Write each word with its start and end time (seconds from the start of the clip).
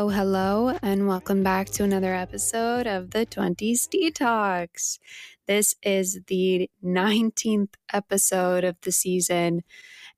Hello, 0.00 0.08
hello, 0.08 0.78
and 0.80 1.06
welcome 1.06 1.42
back 1.42 1.68
to 1.72 1.84
another 1.84 2.14
episode 2.14 2.86
of 2.86 3.10
the 3.10 3.26
20s 3.26 3.86
Detox. 3.86 4.98
This 5.46 5.74
is 5.82 6.20
the 6.26 6.70
19th 6.82 7.74
episode 7.92 8.64
of 8.64 8.76
the 8.80 8.92
season, 8.92 9.62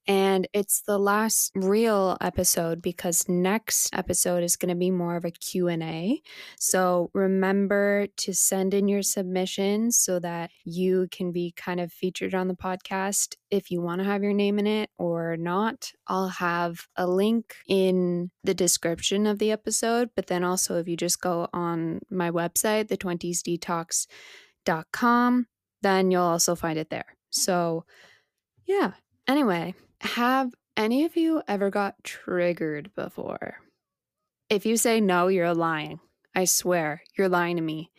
and 0.07 0.47
it's 0.53 0.83
the 0.83 0.99
last 0.99 1.53
real 1.55 2.19
episode 2.21 2.83
because 2.83 3.29
next 3.29 3.95
episode 3.95 4.43
is 4.43 4.57
going 4.57 4.71
to 4.71 4.75
be 4.75 4.91
more 4.91 5.15
of 5.17 5.25
a 5.25 5.31
Q&A. 5.31 6.21
So 6.59 7.11
remember 7.15 8.09
to 8.19 8.35
send 8.35 8.75
in 8.75 8.89
your 8.89 9.03
submissions 9.03 9.97
so 9.97 10.19
that 10.19 10.51
you 10.65 11.07
can 11.13 11.31
be 11.31 11.55
kind 11.57 11.79
of 11.79 11.93
featured 11.93 12.35
on 12.35 12.49
the 12.49 12.55
podcast 12.55 13.37
if 13.51 13.71
you 13.71 13.81
want 13.81 14.01
to 14.01 14.05
have 14.05 14.25
your 14.25 14.33
name 14.33 14.59
in 14.59 14.67
it 14.67 14.91
or 14.99 15.37
not. 15.37 15.93
I'll 16.09 16.27
have 16.29 16.89
a 16.97 17.07
link 17.07 17.55
in 17.69 18.33
the 18.43 18.55
description 18.55 19.27
of 19.27 19.39
the 19.39 19.53
episode, 19.53 20.09
but 20.17 20.27
then 20.27 20.43
also 20.43 20.79
if 20.79 20.89
you 20.89 20.97
just 20.97 21.21
go 21.21 21.49
on 21.53 22.01
my 22.11 22.31
website, 22.31 22.89
thetwentiesdetox.com, 22.89 25.47
then 25.83 26.11
you'll 26.11 26.23
also 26.23 26.57
find 26.57 26.79
it 26.79 26.89
there. 26.91 27.17
So, 27.31 27.85
yeah. 28.67 28.93
Anyway, 29.29 29.75
have 30.03 30.53
any 30.77 31.05
of 31.05 31.17
you 31.17 31.43
ever 31.49 31.71
got 31.71 32.03
triggered 32.05 32.95
before? 32.95 33.57
If 34.49 34.67
you 34.67 34.77
say 34.77 35.01
no, 35.01 35.29
you're 35.29 35.55
lying. 35.55 36.01
I 36.35 36.45
swear, 36.45 37.03
you're 37.17 37.29
lying 37.29 37.57
to 37.57 37.63
me. 37.63 37.91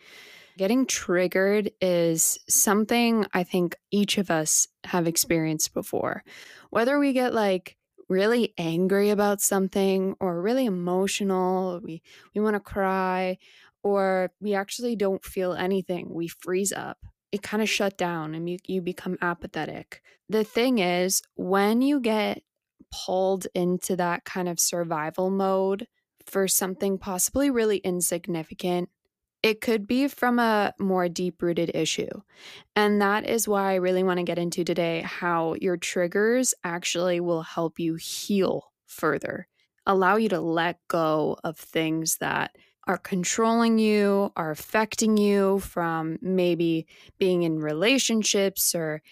Getting 0.56 0.86
triggered 0.86 1.70
is 1.80 2.38
something 2.48 3.26
I 3.32 3.42
think 3.42 3.76
each 3.90 4.18
of 4.18 4.30
us 4.30 4.68
have 4.84 5.06
experienced 5.06 5.74
before. 5.74 6.22
Whether 6.70 6.98
we 6.98 7.12
get 7.12 7.34
like 7.34 7.76
really 8.08 8.54
angry 8.58 9.10
about 9.10 9.40
something 9.40 10.14
or 10.20 10.40
really 10.40 10.66
emotional, 10.66 11.80
we, 11.82 12.02
we 12.34 12.40
want 12.40 12.54
to 12.54 12.60
cry, 12.60 13.38
or 13.82 14.30
we 14.40 14.54
actually 14.54 14.94
don't 14.94 15.24
feel 15.24 15.54
anything, 15.54 16.12
we 16.12 16.28
freeze 16.28 16.72
up 16.72 16.98
it 17.34 17.42
kind 17.42 17.60
of 17.60 17.68
shut 17.68 17.98
down 17.98 18.32
and 18.32 18.48
you, 18.48 18.58
you 18.64 18.80
become 18.80 19.18
apathetic. 19.20 20.00
The 20.28 20.44
thing 20.44 20.78
is, 20.78 21.20
when 21.34 21.82
you 21.82 21.98
get 21.98 22.42
pulled 22.92 23.48
into 23.56 23.96
that 23.96 24.24
kind 24.24 24.48
of 24.48 24.60
survival 24.60 25.30
mode 25.30 25.88
for 26.26 26.46
something 26.46 26.96
possibly 26.96 27.50
really 27.50 27.78
insignificant, 27.78 28.88
it 29.42 29.60
could 29.60 29.88
be 29.88 30.06
from 30.06 30.38
a 30.38 30.74
more 30.78 31.08
deep 31.08 31.42
rooted 31.42 31.72
issue. 31.74 32.22
And 32.76 33.02
that 33.02 33.28
is 33.28 33.48
why 33.48 33.72
I 33.72 33.74
really 33.76 34.04
want 34.04 34.18
to 34.18 34.24
get 34.24 34.38
into 34.38 34.62
today 34.62 35.00
how 35.00 35.56
your 35.60 35.76
triggers 35.76 36.54
actually 36.62 37.18
will 37.18 37.42
help 37.42 37.80
you 37.80 37.96
heal 37.96 38.70
further, 38.86 39.48
allow 39.86 40.14
you 40.14 40.28
to 40.28 40.40
let 40.40 40.78
go 40.86 41.36
of 41.42 41.58
things 41.58 42.18
that 42.18 42.54
are 42.86 42.98
controlling 42.98 43.78
you, 43.78 44.32
are 44.36 44.50
affecting 44.50 45.16
you 45.16 45.58
from 45.60 46.18
maybe 46.20 46.86
being 47.18 47.42
in 47.42 47.58
relationships 47.58 48.74
or 48.74 49.02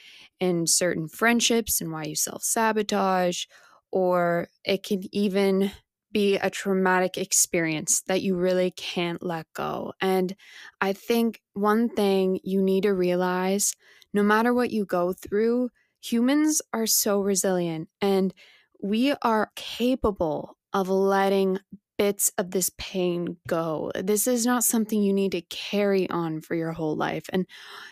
in 0.40 0.66
certain 0.66 1.08
friendships 1.08 1.80
and 1.80 1.92
why 1.92 2.04
you 2.04 2.16
self 2.16 2.42
sabotage, 2.42 3.44
or 3.90 4.48
it 4.64 4.82
can 4.82 5.02
even 5.12 5.70
be 6.12 6.36
a 6.36 6.50
traumatic 6.50 7.16
experience 7.16 8.02
that 8.02 8.20
you 8.20 8.36
really 8.36 8.70
can't 8.72 9.22
let 9.22 9.46
go. 9.54 9.94
And 10.00 10.36
I 10.80 10.92
think 10.92 11.40
one 11.54 11.88
thing 11.88 12.38
you 12.44 12.60
need 12.60 12.82
to 12.82 12.92
realize 12.92 13.74
no 14.12 14.22
matter 14.22 14.52
what 14.52 14.70
you 14.70 14.84
go 14.84 15.14
through, 15.14 15.70
humans 16.02 16.60
are 16.74 16.86
so 16.86 17.20
resilient 17.20 17.88
and 18.00 18.34
we 18.82 19.14
are 19.22 19.50
capable 19.56 20.58
of 20.72 20.88
letting 20.88 21.58
bits 22.02 22.32
of 22.36 22.50
this 22.50 22.68
pain 22.78 23.36
go. 23.46 23.92
This 23.94 24.26
is 24.26 24.44
not 24.44 24.64
something 24.64 25.00
you 25.00 25.12
need 25.12 25.30
to 25.30 25.40
carry 25.42 26.10
on 26.10 26.40
for 26.40 26.56
your 26.56 26.72
whole 26.72 26.96
life. 26.96 27.26
And 27.32 27.46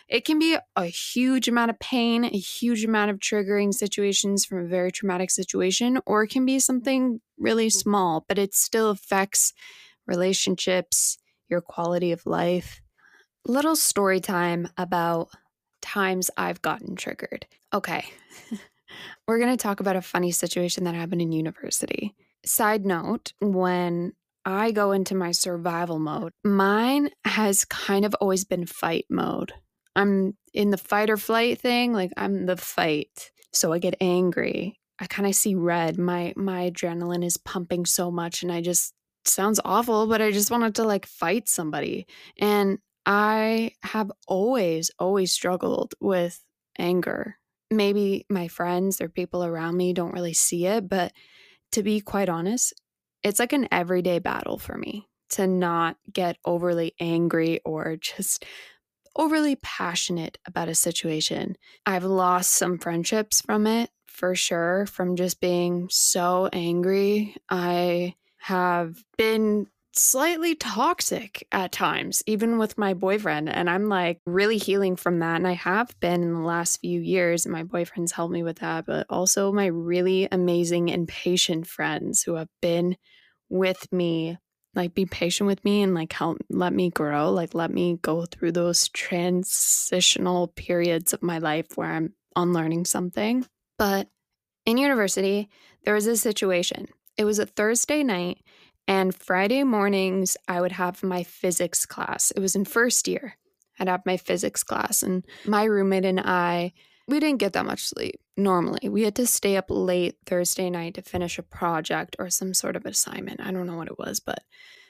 it 0.09 0.25
can 0.25 0.37
be 0.37 0.57
a 0.75 0.85
huge 0.85 1.47
amount 1.47 1.71
of 1.71 1.79
pain, 1.79 2.25
a 2.25 2.37
huge 2.37 2.83
amount 2.83 3.09
of 3.09 3.19
triggering 3.19 3.73
situations 3.73 4.43
from 4.43 4.65
a 4.65 4.67
very 4.67 4.91
traumatic 4.91 5.31
situation, 5.31 6.01
or 6.05 6.23
it 6.23 6.27
can 6.27 6.45
be 6.45 6.59
something 6.59 7.21
really 7.39 7.67
mm. 7.67 7.71
small, 7.71 8.25
but 8.27 8.37
it 8.37 8.53
still 8.53 8.89
affects 8.89 9.53
relationships, 10.05 11.17
your 11.47 11.61
quality 11.61 12.11
of 12.11 12.25
life. 12.25 12.81
Little 13.47 13.77
story 13.77 14.19
time 14.19 14.67
about 14.77 15.29
times 15.81 16.29
I've 16.35 16.61
gotten 16.61 16.97
triggered. 16.97 17.45
Okay. 17.73 18.03
We're 19.25 19.39
going 19.39 19.55
to 19.55 19.63
talk 19.63 19.79
about 19.79 19.95
a 19.95 20.01
funny 20.01 20.31
situation 20.31 20.83
that 20.83 20.95
happened 20.95 21.21
in 21.21 21.31
university. 21.31 22.13
Side 22.45 22.85
note, 22.85 23.33
when 23.39 24.13
I 24.45 24.71
go 24.71 24.91
into 24.91 25.15
my 25.15 25.31
survival 25.31 25.99
mode, 25.99 26.33
mine 26.43 27.09
has 27.25 27.65
kind 27.65 28.05
of 28.05 28.15
always 28.15 28.45
been 28.45 28.65
fight 28.65 29.05
mode. 29.09 29.53
I'm 29.95 30.37
in 30.53 30.71
the 30.71 30.77
fight 30.77 31.09
or 31.09 31.17
flight 31.17 31.59
thing, 31.59 31.93
like 31.93 32.11
I'm 32.17 32.45
the 32.45 32.57
fight. 32.57 33.31
So 33.53 33.73
I 33.73 33.79
get 33.79 33.95
angry. 34.01 34.79
I 34.99 35.05
kind 35.05 35.27
of 35.27 35.35
see 35.35 35.55
red. 35.55 35.97
My 35.97 36.33
my 36.35 36.71
adrenaline 36.71 37.25
is 37.25 37.37
pumping 37.37 37.85
so 37.85 38.11
much 38.11 38.43
and 38.43 38.51
I 38.51 38.61
just 38.61 38.93
sounds 39.25 39.59
awful, 39.63 40.07
but 40.07 40.21
I 40.21 40.31
just 40.31 40.51
wanted 40.51 40.75
to 40.75 40.83
like 40.83 41.05
fight 41.05 41.49
somebody. 41.49 42.07
And 42.39 42.79
I 43.05 43.71
have 43.83 44.11
always 44.27 44.91
always 44.99 45.31
struggled 45.31 45.95
with 45.99 46.43
anger. 46.77 47.37
Maybe 47.69 48.25
my 48.29 48.47
friends 48.47 49.01
or 49.01 49.09
people 49.09 49.43
around 49.43 49.77
me 49.77 49.93
don't 49.93 50.13
really 50.13 50.33
see 50.33 50.65
it, 50.65 50.89
but 50.89 51.13
to 51.71 51.83
be 51.83 52.01
quite 52.01 52.29
honest, 52.29 52.73
it's 53.23 53.39
like 53.39 53.53
an 53.53 53.67
everyday 53.71 54.19
battle 54.19 54.57
for 54.57 54.77
me 54.77 55.07
to 55.29 55.47
not 55.47 55.97
get 56.11 56.37
overly 56.45 56.93
angry 56.99 57.61
or 57.63 57.95
just 57.95 58.45
overly 59.15 59.55
passionate 59.57 60.37
about 60.45 60.69
a 60.69 60.75
situation. 60.75 61.55
I've 61.85 62.03
lost 62.03 62.53
some 62.53 62.77
friendships 62.77 63.41
from 63.41 63.67
it 63.67 63.89
for 64.07 64.35
sure, 64.35 64.85
from 64.85 65.15
just 65.15 65.39
being 65.39 65.87
so 65.89 66.49
angry. 66.51 67.35
I 67.49 68.15
have 68.39 69.03
been 69.17 69.67
slightly 69.93 70.55
toxic 70.55 71.45
at 71.51 71.71
times, 71.71 72.23
even 72.25 72.57
with 72.57 72.77
my 72.77 72.93
boyfriend. 72.93 73.49
And 73.49 73.69
I'm 73.69 73.89
like 73.89 74.19
really 74.25 74.57
healing 74.57 74.95
from 74.95 75.19
that. 75.19 75.35
And 75.37 75.47
I 75.47 75.53
have 75.53 75.97
been 75.99 76.23
in 76.23 76.33
the 76.33 76.39
last 76.39 76.79
few 76.81 77.01
years. 77.01 77.45
And 77.45 77.53
my 77.53 77.63
boyfriend's 77.63 78.11
helped 78.11 78.33
me 78.33 78.43
with 78.43 78.59
that, 78.59 78.85
but 78.85 79.05
also 79.09 79.51
my 79.51 79.65
really 79.65 80.27
amazing 80.31 80.91
and 80.91 81.07
patient 81.07 81.67
friends 81.67 82.23
who 82.23 82.35
have 82.35 82.49
been 82.61 82.95
with 83.49 83.91
me. 83.91 84.37
Like, 84.73 84.93
be 84.93 85.05
patient 85.05 85.47
with 85.47 85.65
me 85.65 85.81
and 85.81 85.93
like 85.93 86.13
help 86.13 86.37
let 86.49 86.71
me 86.71 86.91
grow, 86.91 87.29
like, 87.29 87.53
let 87.53 87.71
me 87.71 87.99
go 88.01 88.25
through 88.25 88.53
those 88.53 88.87
transitional 88.87 90.47
periods 90.47 91.11
of 91.11 91.21
my 91.21 91.39
life 91.39 91.67
where 91.75 91.91
I'm 91.91 92.13
unlearning 92.37 92.85
something. 92.85 93.45
But 93.77 94.07
in 94.65 94.77
university, 94.77 95.49
there 95.83 95.93
was 95.93 96.07
a 96.07 96.15
situation. 96.15 96.87
It 97.17 97.25
was 97.25 97.37
a 97.37 97.45
Thursday 97.45 98.01
night 98.01 98.37
and 98.91 99.15
Friday 99.15 99.63
mornings, 99.63 100.35
I 100.49 100.59
would 100.59 100.73
have 100.73 101.01
my 101.01 101.23
physics 101.23 101.85
class. 101.85 102.31
It 102.31 102.41
was 102.41 102.57
in 102.57 102.65
first 102.65 103.07
year. 103.07 103.37
I'd 103.79 103.87
have 103.87 104.05
my 104.05 104.17
physics 104.17 104.63
class, 104.63 105.01
and 105.01 105.25
my 105.45 105.63
roommate 105.63 106.03
and 106.03 106.19
I, 106.19 106.73
we 107.07 107.21
didn't 107.21 107.39
get 107.39 107.53
that 107.53 107.65
much 107.65 107.85
sleep 107.85 108.19
normally. 108.35 108.89
We 108.89 109.03
had 109.03 109.15
to 109.15 109.25
stay 109.25 109.55
up 109.55 109.67
late 109.69 110.17
Thursday 110.25 110.69
night 110.69 110.95
to 110.95 111.03
finish 111.03 111.39
a 111.39 111.43
project 111.43 112.17
or 112.19 112.29
some 112.29 112.53
sort 112.53 112.75
of 112.75 112.85
assignment. 112.85 113.39
I 113.39 113.51
don't 113.51 113.65
know 113.65 113.77
what 113.77 113.87
it 113.87 113.97
was, 113.97 114.19
but 114.19 114.39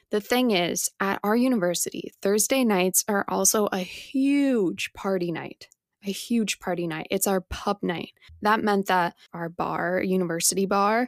the 0.09 0.19
thing 0.19 0.49
is, 0.49 0.89
at 0.99 1.19
our 1.23 1.35
university, 1.35 2.11
Thursday 2.23 2.63
nights 2.63 3.05
are 3.07 3.23
also 3.27 3.67
a 3.67 3.77
huge 3.77 4.93
party 4.93 5.31
night. 5.31 5.67
A 6.07 6.11
huge 6.11 6.59
party 6.59 6.87
night. 6.87 7.05
It's 7.11 7.27
our 7.27 7.41
pub 7.41 7.77
night. 7.83 8.13
That 8.41 8.63
meant 8.63 8.87
that 8.87 9.13
our 9.31 9.47
bar, 9.47 10.01
university 10.01 10.65
bar, 10.65 11.07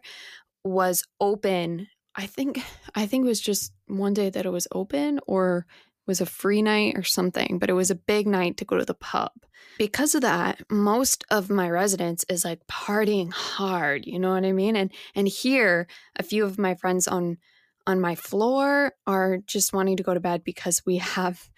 was 0.64 1.04
open 1.20 1.88
I 2.16 2.26
think 2.26 2.62
I 2.96 3.06
think 3.06 3.26
it 3.26 3.30
was 3.30 3.42
just 3.42 3.74
one 3.88 4.14
day 4.14 4.30
that 4.30 4.46
it 4.46 4.52
was 4.52 4.68
open 4.72 5.20
or 5.28 5.66
was 6.06 6.22
a 6.22 6.26
free 6.26 6.62
night 6.62 6.96
or 6.98 7.04
something, 7.04 7.60
but 7.60 7.70
it 7.70 7.74
was 7.74 7.90
a 7.90 7.96
big 7.96 8.28
night 8.28 8.58
to 8.58 8.66
go 8.66 8.78
to 8.78 8.86
the 8.86 8.94
pub. 8.94 9.32
Because 9.78 10.16
of 10.16 10.22
that, 10.22 10.62
most 10.70 11.24
of 11.32 11.50
my 11.50 11.70
residence 11.70 12.26
is 12.30 12.44
like 12.44 12.68
partying 12.68 13.32
hard, 13.32 14.06
you 14.06 14.20
know 14.20 14.34
what 14.34 14.46
I 14.46 14.52
mean? 14.52 14.76
And 14.76 14.92
and 15.16 15.28
here 15.28 15.88
a 16.16 16.24
few 16.24 16.44
of 16.44 16.60
my 16.60 16.76
friends 16.76 17.08
on 17.08 17.38
on 17.86 18.00
my 18.00 18.16
floor 18.16 18.94
are 19.08 19.40
just 19.46 19.74
wanting 19.74 19.98
to 19.98 20.04
go 20.04 20.14
to 20.14 20.20
bed 20.20 20.44
because 20.44 20.84
we 20.86 20.98
have 20.98 21.50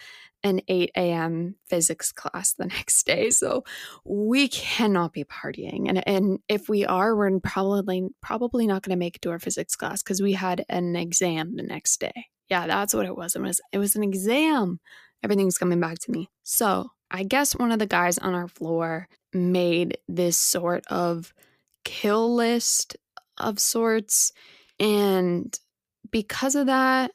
an 0.45 0.61
8 0.67 0.91
a.m. 0.95 1.55
physics 1.65 2.11
class 2.11 2.53
the 2.53 2.65
next 2.77 3.05
day. 3.05 3.31
So 3.31 3.63
we 4.05 4.47
cannot 4.47 5.11
be 5.11 5.23
partying. 5.23 5.89
And, 5.89 6.07
and 6.07 6.39
if 6.47 6.69
we 6.69 6.85
are, 6.85 7.15
we're 7.15 7.39
probably 7.39 8.03
probably 8.21 8.67
not 8.67 8.83
going 8.83 8.95
to 8.95 8.99
make 8.99 9.15
it 9.15 9.21
to 9.23 9.31
our 9.31 9.39
physics 9.39 9.75
class 9.75 10.03
because 10.03 10.21
we 10.21 10.33
had 10.33 10.63
an 10.69 10.95
exam 10.95 11.55
the 11.55 11.63
next 11.63 11.99
day. 11.99 12.27
Yeah, 12.47 12.67
that's 12.67 12.93
what 12.93 13.07
it 13.07 13.17
was. 13.17 13.35
It 13.35 13.41
was 13.41 13.59
it 13.73 13.79
was 13.79 13.95
an 13.95 14.03
exam. 14.03 14.79
Everything's 15.23 15.57
coming 15.57 15.79
back 15.79 15.97
to 15.99 16.11
me. 16.11 16.29
So 16.43 16.91
I 17.09 17.23
guess 17.23 17.55
one 17.55 17.71
of 17.71 17.79
the 17.79 17.87
guys 17.87 18.19
on 18.19 18.35
our 18.35 18.47
floor 18.47 19.07
made 19.33 19.97
this 20.07 20.37
sort 20.37 20.85
of 20.87 21.33
kill 21.83 22.35
list 22.35 22.97
of 23.39 23.59
sorts. 23.59 24.31
And 24.79 25.57
because 26.11 26.53
of 26.53 26.67
that, 26.67 27.11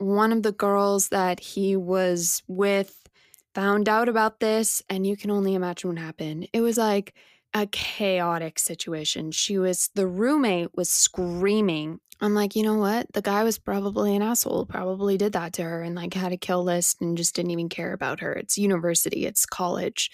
one 0.00 0.32
of 0.32 0.42
the 0.42 0.52
girls 0.52 1.10
that 1.10 1.40
he 1.40 1.76
was 1.76 2.42
with 2.48 3.06
found 3.54 3.88
out 3.88 4.08
about 4.08 4.40
this, 4.40 4.82
and 4.88 5.06
you 5.06 5.16
can 5.16 5.30
only 5.30 5.54
imagine 5.54 5.90
what 5.90 5.98
happened. 5.98 6.48
It 6.52 6.60
was 6.62 6.78
like 6.78 7.14
a 7.52 7.66
chaotic 7.66 8.58
situation. 8.58 9.30
She 9.30 9.58
was, 9.58 9.90
the 9.94 10.06
roommate 10.06 10.74
was 10.74 10.88
screaming. 10.88 12.00
I'm 12.20 12.34
like, 12.34 12.54
you 12.54 12.62
know 12.62 12.76
what? 12.76 13.12
The 13.12 13.22
guy 13.22 13.44
was 13.44 13.58
probably 13.58 14.14
an 14.14 14.22
asshole, 14.22 14.66
probably 14.66 15.18
did 15.18 15.32
that 15.32 15.52
to 15.54 15.62
her 15.62 15.82
and 15.82 15.94
like 15.94 16.14
had 16.14 16.32
a 16.32 16.36
kill 16.36 16.64
list 16.64 17.00
and 17.00 17.16
just 17.16 17.34
didn't 17.34 17.50
even 17.50 17.68
care 17.68 17.92
about 17.92 18.20
her. 18.20 18.32
It's 18.32 18.58
university, 18.58 19.26
it's 19.26 19.46
college, 19.46 20.10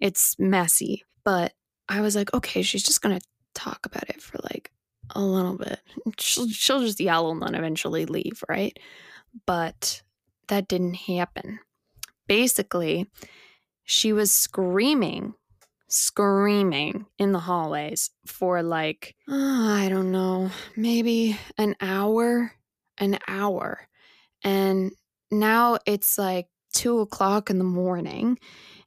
it's 0.00 0.36
messy. 0.38 1.04
But 1.24 1.52
I 1.88 2.00
was 2.00 2.16
like, 2.16 2.32
okay, 2.34 2.62
she's 2.62 2.82
just 2.82 3.02
going 3.02 3.18
to 3.18 3.26
talk 3.54 3.86
about 3.86 4.08
it 4.08 4.20
for 4.20 4.38
like 4.42 4.70
a 5.14 5.20
little 5.20 5.56
bit. 5.56 5.80
She'll, 6.18 6.48
she'll 6.48 6.80
just 6.80 7.00
yell 7.00 7.30
and 7.30 7.42
then 7.42 7.54
eventually 7.54 8.06
leave, 8.06 8.42
right? 8.48 8.78
But 9.46 10.02
that 10.48 10.68
didn't 10.68 10.94
happen. 10.94 11.60
Basically, 12.26 13.10
she 13.84 14.12
was 14.12 14.34
screaming 14.34 15.34
screaming 15.90 17.06
in 17.18 17.32
the 17.32 17.38
hallways 17.40 18.10
for 18.26 18.62
like, 18.62 19.16
oh, 19.28 19.68
I 19.68 19.88
don't 19.88 20.12
know, 20.12 20.50
maybe 20.76 21.38
an 21.58 21.74
hour, 21.80 22.52
an 22.98 23.18
hour. 23.26 23.88
And 24.44 24.92
now 25.30 25.78
it's 25.86 26.16
like 26.16 26.46
two 26.72 27.00
o'clock 27.00 27.50
in 27.50 27.58
the 27.58 27.64
morning. 27.64 28.38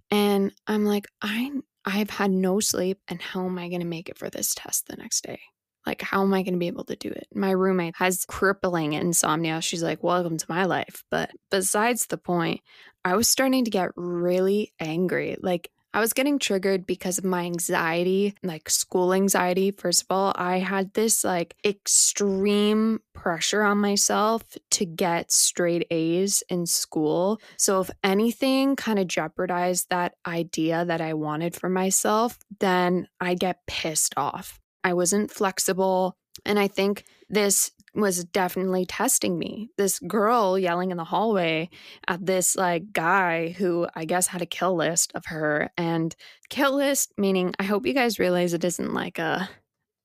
And 0.10 0.54
I'm 0.68 0.86
like, 0.86 1.08
I 1.22 1.52
I've 1.86 2.10
had 2.12 2.32
no 2.32 2.60
sleep 2.62 3.00
and 3.08 3.22
how 3.22 3.46
am 3.46 3.58
I 3.60 3.70
gonna 3.70 3.86
make 3.86 4.10
it 4.10 4.18
for 4.18 4.30
this 4.30 4.54
test 4.56 4.88
the 4.88 4.96
next 4.96 5.24
day? 5.24 5.42
Like, 5.86 6.02
how 6.02 6.22
am 6.24 6.34
I 6.34 6.44
going 6.44 6.54
to 6.54 6.60
be 6.60 6.68
able 6.68 6.86
to 6.86 6.96
do 6.96 7.10
it? 7.10 7.28
My 7.34 7.52
roommate 7.52 7.96
has 7.98 8.26
crippling 8.26 8.94
insomnia. 8.94 9.62
She's 9.62 9.84
like, 9.84 10.04
Welcome 10.04 10.38
to 10.38 10.46
my 10.50 10.66
life. 10.66 11.04
But 11.10 11.32
besides 11.50 12.08
the 12.08 12.18
point, 12.18 12.62
I 13.06 13.16
was 13.16 13.28
starting 13.28 13.66
to 13.66 13.72
get 13.72 13.92
really 13.96 14.74
angry. 14.80 15.38
Like, 15.42 15.70
I 15.96 16.00
was 16.00 16.14
getting 16.14 16.40
triggered 16.40 16.88
because 16.88 17.20
of 17.20 17.24
my 17.24 17.44
anxiety, 17.44 18.34
like 18.42 18.68
school 18.68 19.14
anxiety. 19.14 19.70
First 19.70 20.02
of 20.02 20.08
all, 20.10 20.34
I 20.36 20.58
had 20.58 20.92
this 20.94 21.24
like 21.24 21.56
extreme 21.64 23.00
pressure 23.14 23.62
on 23.62 23.78
myself 23.78 24.44
to 24.72 24.86
get 24.86 25.32
straight 25.32 25.86
A's 25.92 26.44
in 26.50 26.66
school. 26.66 27.40
So, 27.58 27.80
if 27.82 27.92
anything 28.04 28.76
kind 28.76 28.98
of 28.98 29.08
jeopardized 29.08 29.92
that 29.92 30.16
idea 30.26 30.84
that 30.84 31.00
I 31.00 31.14
wanted 31.14 31.54
for 31.54 31.70
myself, 31.70 32.40
then 32.60 33.08
I 33.20 33.36
get 33.36 33.68
pissed 33.68 34.16
off. 34.18 34.63
I 34.84 34.94
wasn't 34.94 35.32
flexible. 35.32 36.18
And 36.46 36.60
I 36.60 36.68
think 36.68 37.06
this 37.30 37.72
was 37.96 38.24
definitely 38.26 38.86
testing 38.86 39.38
me. 39.38 39.70
This 39.78 40.00
girl 40.00 40.58
yelling 40.58 40.92
in 40.92 40.98
the 40.98 41.04
hallway 41.04 41.70
at 42.08 42.26
this 42.26 42.56
like 42.56 42.92
guy 42.92 43.50
who 43.50 43.88
I 43.94 44.06
guess 44.06 44.28
had 44.28 44.42
a 44.42 44.48
kill 44.48 44.76
list 44.76 45.12
of 45.14 45.26
her 45.28 45.70
and 45.78 46.16
kill 46.50 46.76
list 46.76 47.14
meaning 47.18 47.54
I 47.60 47.64
hope 47.64 47.86
you 47.86 47.94
guys 47.94 48.20
realize 48.20 48.54
it 48.54 48.64
isn't 48.64 48.94
like 48.94 49.20
a 49.20 49.48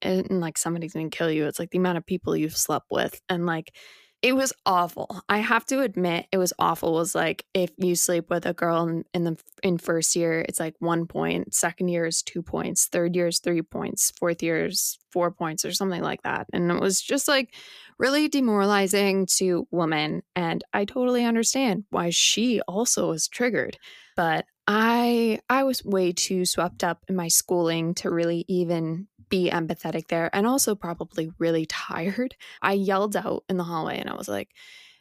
isn't 0.03 0.41
like 0.41 0.59
somebody's 0.59 0.93
gonna 0.93 1.09
kill 1.09 1.31
you. 1.31 1.47
It's 1.47 1.59
like 1.59 1.71
the 1.71 1.79
amount 1.79 1.99
of 1.99 2.07
people 2.07 2.37
you've 2.37 2.57
slept 2.57 2.87
with 2.91 3.21
and 3.29 3.47
like 3.47 3.75
it 4.21 4.33
was 4.33 4.53
awful. 4.67 5.23
I 5.29 5.39
have 5.39 5.65
to 5.67 5.81
admit, 5.81 6.27
it 6.33 6.39
was 6.39 6.53
awful. 6.59 6.97
It 6.97 7.01
was 7.01 7.15
like 7.15 7.45
if 7.55 7.71
you 7.79 7.95
sleep 7.95 8.31
with 8.31 8.47
a 8.47 8.53
girl 8.53 8.89
in, 8.89 9.05
in, 9.15 9.25
the 9.25 9.39
in 9.63 9.79
first 9.79 10.17
year, 10.17 10.45
it's 10.49 10.59
like 10.59 10.75
one 10.81 11.07
point. 11.07 11.55
Second 11.55 11.89
year 11.89 12.05
is 12.05 12.23
two 12.23 12.43
points. 12.43 12.87
Third 12.87 13.15
year 13.15 13.29
is 13.29 13.39
three 13.39 13.63
points. 13.63 14.11
Fourth 14.19 14.43
year 14.43 14.67
is 14.67 14.99
four 15.13 15.31
points, 15.31 15.65
or 15.65 15.73
something 15.73 16.03
like 16.03 16.23
that. 16.23 16.49
And 16.53 16.71
it 16.71 16.81
was 16.81 17.01
just 17.01 17.29
like 17.29 17.55
really 17.99 18.29
demoralizing 18.29 19.27
to 19.37 19.69
women. 19.71 20.23
And 20.35 20.65
I 20.73 20.85
totally 20.85 21.25
understand 21.25 21.85
why 21.91 22.11
she 22.11 22.61
also 22.63 23.11
was 23.11 23.29
triggered. 23.29 23.79
But 24.17 24.47
I 24.67 25.39
I 25.49 25.63
was 25.63 25.85
way 25.85 26.13
too 26.13 26.45
swept 26.45 26.83
up 26.83 27.05
in 27.09 27.15
my 27.15 27.29
schooling 27.29 27.95
to 27.95 28.11
really 28.11 28.45
even 28.49 29.07
be 29.29 29.51
empathetic 29.51 30.09
there 30.09 30.31
and 30.35 30.47
also 30.47 30.75
probably 30.75 31.31
really 31.39 31.67
tired. 31.67 32.37
I 32.63 32.73
yelled 32.73 33.17
out 33.17 33.45
in 33.49 33.57
the 33.57 33.65
hallway 33.65 33.99
and 33.99 34.09
I 34.09 34.15
was 34.15 34.29
like, 34.29 34.51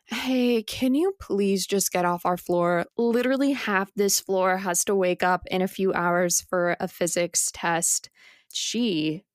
Hey, 0.06 0.64
can 0.64 0.96
you 0.96 1.14
please 1.20 1.68
just 1.68 1.92
get 1.92 2.06
off 2.06 2.26
our 2.26 2.38
floor? 2.38 2.86
Literally, 2.98 3.52
half 3.52 3.94
this 3.94 4.22
floor 4.22 4.58
has 4.58 4.86
to 4.86 4.96
wake 4.96 5.22
up 5.22 5.46
in 5.52 5.62
a 5.62 5.68
few 5.68 5.94
hours 5.94 6.40
for 6.40 6.78
a 6.80 6.88
physics 6.88 7.52
test. 7.54 8.10
She 8.54 9.26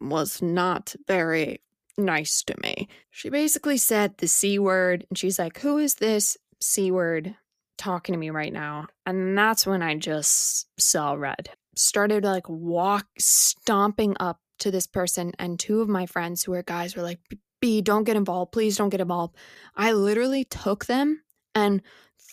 was 0.00 0.42
not 0.42 0.94
very 1.06 1.62
nice 1.96 2.42
to 2.42 2.54
me. 2.62 2.88
She 3.10 3.30
basically 3.30 3.78
said 3.78 4.18
the 4.18 4.28
C 4.28 4.58
word, 4.58 5.06
and 5.08 5.16
she's 5.16 5.38
like, 5.38 5.60
Who 5.60 5.78
is 5.78 5.94
this 5.94 6.36
C 6.60 6.90
word 6.90 7.34
talking 7.78 8.12
to 8.12 8.18
me 8.18 8.28
right 8.28 8.52
now? 8.52 8.88
And 9.06 9.36
that's 9.36 9.66
when 9.66 9.80
I 9.80 9.94
just 9.94 10.66
saw 10.78 11.14
red 11.14 11.48
started 11.78 12.24
like 12.24 12.48
walk 12.48 13.06
stomping 13.18 14.16
up 14.20 14.40
to 14.58 14.70
this 14.70 14.86
person 14.86 15.32
and 15.38 15.58
two 15.58 15.80
of 15.80 15.88
my 15.88 16.06
friends 16.06 16.42
who 16.42 16.52
are 16.52 16.62
guys 16.62 16.96
were 16.96 17.02
like 17.02 17.20
b 17.60 17.80
don't 17.80 18.04
get 18.04 18.16
involved. 18.16 18.52
Please 18.52 18.76
don't 18.76 18.88
get 18.88 19.00
involved. 19.00 19.36
I 19.76 19.92
literally 19.92 20.44
took 20.44 20.86
them 20.86 21.22
and 21.54 21.82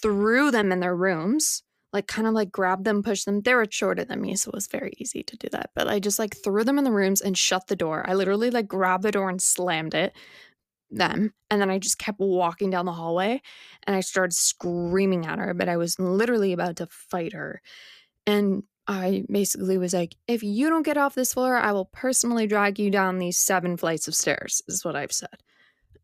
threw 0.01 0.51
them 0.51 0.71
in 0.71 0.79
their 0.79 0.95
rooms 0.95 1.63
like 1.93 2.07
kind 2.07 2.27
of 2.27 2.33
like 2.33 2.51
grabbed 2.51 2.83
them 2.83 3.01
pushed 3.01 3.25
them. 3.25 3.41
They 3.41 3.55
were 3.55 3.65
shorter 3.69 4.03
than 4.03 4.21
me 4.21 4.35
so 4.35 4.49
it 4.49 4.55
was 4.55 4.67
very 4.67 4.93
easy 4.97 5.23
to 5.23 5.37
do 5.37 5.47
that 5.51 5.69
but 5.75 5.87
i 5.87 5.99
just 5.99 6.19
like 6.19 6.35
threw 6.43 6.63
them 6.63 6.77
in 6.77 6.83
the 6.83 6.91
rooms 6.91 7.21
and 7.21 7.37
shut 7.37 7.67
the 7.67 7.75
door. 7.75 8.05
I 8.07 8.13
literally 8.13 8.51
like 8.51 8.67
grabbed 8.67 9.03
the 9.03 9.11
door 9.11 9.29
and 9.29 9.41
slammed 9.41 9.93
it 9.93 10.13
them 10.91 11.33
and 11.49 11.59
then 11.59 11.69
i 11.71 11.79
just 11.79 11.97
kept 11.97 12.19
walking 12.19 12.69
down 12.69 12.85
the 12.85 12.91
hallway 12.93 13.41
and 13.87 13.95
i 13.95 13.99
started 14.01 14.33
screaming 14.33 15.25
at 15.25 15.39
her 15.39 15.53
but 15.53 15.67
i 15.67 15.75
was 15.75 15.99
literally 15.99 16.53
about 16.53 16.75
to 16.77 16.87
fight 16.87 17.33
her. 17.33 17.61
And 18.27 18.63
I 18.87 19.23
basically 19.29 19.77
was 19.77 19.93
like, 19.93 20.15
if 20.27 20.43
you 20.43 20.69
don't 20.69 20.85
get 20.85 20.97
off 20.97 21.15
this 21.15 21.33
floor, 21.33 21.55
I 21.55 21.71
will 21.71 21.85
personally 21.85 22.47
drag 22.47 22.77
you 22.77 22.91
down 22.91 23.17
these 23.17 23.37
seven 23.37 23.77
flights 23.77 24.07
of 24.07 24.15
stairs, 24.15 24.61
is 24.67 24.85
what 24.85 24.95
I've 24.95 25.11
said. 25.11 25.41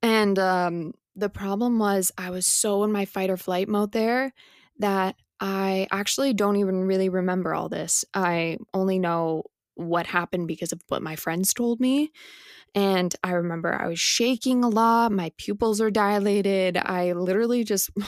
And 0.02 0.38
um, 0.40 0.94
the 1.16 1.30
problem 1.30 1.78
was, 1.78 2.12
I 2.18 2.32
was 2.32 2.48
so 2.48 2.84
in 2.84 2.92
my 2.92 3.06
fight 3.06 3.30
or 3.30 3.38
flight 3.38 3.70
mode 3.70 3.92
there 3.92 4.34
that 4.80 5.16
I 5.40 5.88
actually 5.92 6.34
don't 6.34 6.58
even 6.58 6.86
really 6.86 7.10
remember 7.10 7.54
all 7.54 7.70
this. 7.70 8.04
I 8.14 8.58
only 8.74 9.00
know 9.00 9.44
what 9.76 10.08
happened 10.08 10.48
because 10.48 10.72
of 10.72 10.82
what 10.88 11.02
my 11.02 11.16
friends 11.16 11.54
told 11.54 11.80
me. 11.80 12.12
And 12.74 13.14
I 13.24 13.32
remember 13.32 13.74
I 13.74 13.88
was 13.88 14.00
shaking 14.00 14.64
a 14.64 14.70
lot, 14.70 15.12
my 15.12 15.32
pupils 15.38 15.82
are 15.82 15.92
dilated. 15.92 16.78
I 16.78 17.14
literally 17.14 17.64
just. 17.64 17.90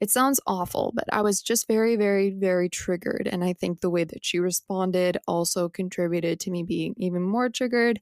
It 0.00 0.10
sounds 0.10 0.40
awful, 0.46 0.92
but 0.94 1.04
I 1.12 1.22
was 1.22 1.42
just 1.42 1.68
very, 1.68 1.96
very, 1.96 2.30
very 2.30 2.68
triggered. 2.68 3.28
And 3.30 3.44
I 3.44 3.52
think 3.52 3.80
the 3.80 3.90
way 3.90 4.04
that 4.04 4.24
she 4.24 4.38
responded 4.38 5.18
also 5.28 5.68
contributed 5.68 6.40
to 6.40 6.50
me 6.50 6.62
being 6.62 6.94
even 6.96 7.22
more 7.22 7.50
triggered. 7.50 8.00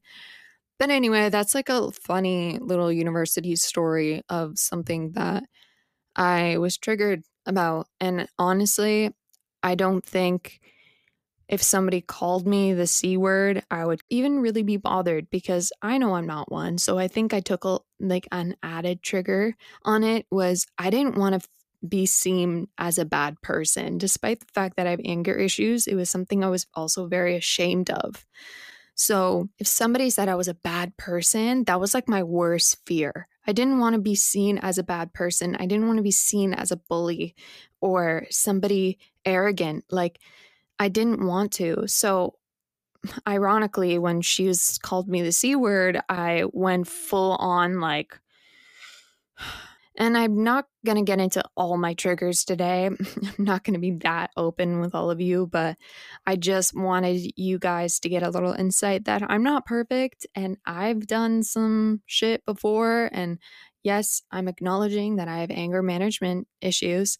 But 0.79 0.89
anyway, 0.91 1.29
that's 1.29 1.55
like 1.55 1.69
a 1.69 1.91
funny 1.91 2.57
little 2.59 2.91
university 2.91 3.55
story 3.55 4.23
of 4.29 4.57
something 4.57 5.11
that 5.13 5.43
I 6.15 6.57
was 6.59 6.77
triggered 6.77 7.23
about. 7.45 7.87
And 7.99 8.29
honestly, 8.39 9.13
I 9.63 9.75
don't 9.75 10.05
think 10.05 10.61
if 11.47 11.63
somebody 11.63 12.01
called 12.01 12.47
me 12.47 12.73
the 12.73 12.85
C 12.85 13.17
word, 13.17 13.63
I 13.71 13.85
would 13.85 14.01
even 14.09 14.39
really 14.39 14.61
be 14.61 14.77
bothered 14.77 15.29
because 15.31 15.71
I 15.81 15.97
know 15.97 16.13
I'm 16.15 16.27
not 16.27 16.51
one. 16.51 16.77
So 16.77 16.99
I 16.99 17.07
think 17.07 17.33
I 17.33 17.39
took 17.39 17.65
a 17.65 17.79
like 17.99 18.27
an 18.31 18.55
added 18.61 19.01
trigger 19.01 19.55
on 19.83 20.03
it 20.03 20.27
was 20.31 20.67
I 20.77 20.89
didn't 20.91 21.17
want 21.17 21.41
to 21.41 21.49
be 21.87 22.05
seen 22.05 22.67
as 22.77 22.97
a 22.97 23.05
bad 23.05 23.41
person. 23.41 23.97
Despite 23.97 24.39
the 24.39 24.53
fact 24.53 24.75
that 24.75 24.87
I 24.87 24.91
have 24.91 25.01
anger 25.03 25.33
issues, 25.33 25.87
it 25.87 25.95
was 25.95 26.09
something 26.09 26.43
I 26.43 26.49
was 26.49 26.67
also 26.73 27.07
very 27.07 27.35
ashamed 27.35 27.89
of. 27.89 28.25
So, 28.95 29.47
if 29.59 29.67
somebody 29.67 30.09
said 30.09 30.27
I 30.27 30.35
was 30.35 30.49
a 30.49 30.53
bad 30.53 30.97
person, 30.97 31.63
that 31.65 31.79
was 31.79 31.93
like 31.93 32.09
my 32.09 32.21
worst 32.21 32.85
fear. 32.85 33.29
I 33.47 33.53
didn't 33.53 33.79
want 33.79 33.95
to 33.95 34.01
be 34.01 34.13
seen 34.13 34.57
as 34.57 34.77
a 34.77 34.83
bad 34.83 35.13
person. 35.13 35.55
I 35.55 35.65
didn't 35.67 35.87
want 35.87 35.97
to 35.97 36.03
be 36.03 36.11
seen 36.11 36.53
as 36.53 36.71
a 36.71 36.77
bully 36.77 37.33
or 37.79 38.27
somebody 38.29 38.99
arrogant. 39.25 39.85
Like, 39.89 40.19
I 40.77 40.89
didn't 40.89 41.25
want 41.25 41.53
to. 41.53 41.87
So, 41.87 42.35
ironically, 43.27 43.97
when 43.97 44.21
she 44.21 44.47
was 44.47 44.77
called 44.79 45.07
me 45.07 45.21
the 45.21 45.31
C 45.31 45.55
word, 45.55 46.01
I 46.09 46.43
went 46.51 46.87
full 46.87 47.37
on 47.37 47.79
like, 47.79 48.19
and 49.99 50.17
I'm 50.17 50.43
not 50.43 50.65
going 50.85 50.97
to 50.97 51.03
get 51.03 51.19
into 51.19 51.43
all 51.57 51.77
my 51.77 51.93
triggers 51.93 52.45
today. 52.45 52.85
I'm 52.87 52.97
not 53.37 53.65
going 53.65 53.73
to 53.73 53.79
be 53.79 53.91
that 54.01 54.31
open 54.37 54.79
with 54.79 54.95
all 54.95 55.11
of 55.11 55.19
you, 55.19 55.45
but 55.45 55.75
I 56.25 56.37
just 56.37 56.73
wanted 56.73 57.33
you 57.35 57.59
guys 57.59 57.99
to 57.99 58.09
get 58.09 58.23
a 58.23 58.29
little 58.29 58.53
insight 58.53 59.03
that 59.05 59.21
I'm 59.29 59.43
not 59.43 59.65
perfect 59.65 60.25
and 60.33 60.57
I've 60.65 61.05
done 61.05 61.43
some 61.43 62.01
shit 62.05 62.45
before. 62.45 63.09
And 63.11 63.39
yes, 63.83 64.21
I'm 64.31 64.47
acknowledging 64.47 65.17
that 65.17 65.27
I 65.27 65.39
have 65.39 65.51
anger 65.51 65.83
management 65.83 66.47
issues, 66.61 67.17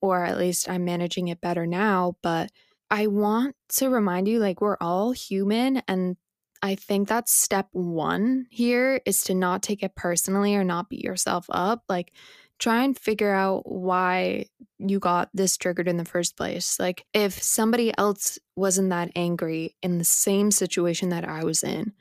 or 0.00 0.24
at 0.24 0.38
least 0.38 0.70
I'm 0.70 0.84
managing 0.84 1.26
it 1.26 1.40
better 1.40 1.66
now. 1.66 2.16
But 2.22 2.50
I 2.88 3.08
want 3.08 3.56
to 3.70 3.90
remind 3.90 4.28
you 4.28 4.38
like, 4.38 4.60
we're 4.60 4.76
all 4.80 5.10
human 5.10 5.82
and 5.88 6.16
I 6.62 6.76
think 6.76 7.08
that's 7.08 7.32
step 7.32 7.68
one 7.72 8.46
here 8.50 9.00
is 9.04 9.22
to 9.22 9.34
not 9.34 9.62
take 9.62 9.82
it 9.82 9.96
personally 9.96 10.54
or 10.54 10.62
not 10.62 10.88
beat 10.88 11.02
yourself 11.02 11.46
up. 11.48 11.82
Like, 11.88 12.12
try 12.60 12.84
and 12.84 12.96
figure 12.96 13.32
out 13.32 13.62
why 13.64 14.46
you 14.78 15.00
got 15.00 15.28
this 15.34 15.56
triggered 15.56 15.88
in 15.88 15.96
the 15.96 16.04
first 16.04 16.36
place. 16.36 16.78
Like, 16.78 17.04
if 17.12 17.42
somebody 17.42 17.92
else 17.98 18.38
wasn't 18.54 18.90
that 18.90 19.10
angry 19.16 19.74
in 19.82 19.98
the 19.98 20.04
same 20.04 20.52
situation 20.52 21.08
that 21.08 21.28
I 21.28 21.42
was 21.42 21.64
in, 21.64 21.94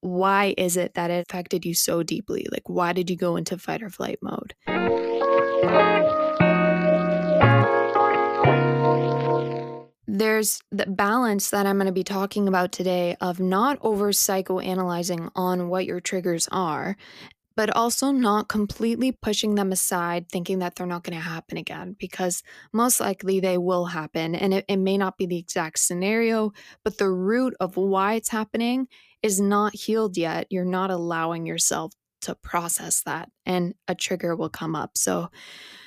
why 0.00 0.54
is 0.56 0.78
it 0.78 0.94
that 0.94 1.10
it 1.10 1.26
affected 1.28 1.66
you 1.66 1.74
so 1.74 2.02
deeply? 2.02 2.46
Like, 2.50 2.68
why 2.68 2.94
did 2.94 3.10
you 3.10 3.16
go 3.16 3.36
into 3.36 3.58
fight 3.58 3.82
or 3.82 3.90
flight 3.90 4.18
mode? 4.22 4.54
There's 10.14 10.62
the 10.70 10.86
balance 10.86 11.50
that 11.50 11.66
I'm 11.66 11.76
going 11.76 11.86
to 11.86 11.92
be 11.92 12.04
talking 12.04 12.46
about 12.46 12.70
today 12.70 13.16
of 13.20 13.40
not 13.40 13.78
over 13.80 14.12
psychoanalyzing 14.12 15.28
on 15.34 15.68
what 15.68 15.86
your 15.86 15.98
triggers 15.98 16.48
are, 16.52 16.96
but 17.56 17.74
also 17.74 18.12
not 18.12 18.48
completely 18.48 19.10
pushing 19.10 19.56
them 19.56 19.72
aside, 19.72 20.28
thinking 20.28 20.60
that 20.60 20.76
they're 20.76 20.86
not 20.86 21.02
going 21.02 21.18
to 21.18 21.24
happen 21.24 21.58
again, 21.58 21.96
because 21.98 22.44
most 22.72 23.00
likely 23.00 23.40
they 23.40 23.58
will 23.58 23.86
happen. 23.86 24.36
And 24.36 24.54
it, 24.54 24.64
it 24.68 24.76
may 24.76 24.96
not 24.96 25.18
be 25.18 25.26
the 25.26 25.38
exact 25.38 25.80
scenario, 25.80 26.52
but 26.84 26.98
the 26.98 27.10
root 27.10 27.54
of 27.58 27.76
why 27.76 28.14
it's 28.14 28.28
happening 28.28 28.86
is 29.20 29.40
not 29.40 29.74
healed 29.74 30.16
yet. 30.16 30.46
You're 30.48 30.64
not 30.64 30.92
allowing 30.92 31.44
yourself 31.44 31.92
to 32.20 32.36
process 32.36 33.02
that 33.02 33.30
and 33.44 33.74
a 33.88 33.96
trigger 33.96 34.36
will 34.36 34.48
come 34.48 34.76
up. 34.76 34.96
So 34.96 35.30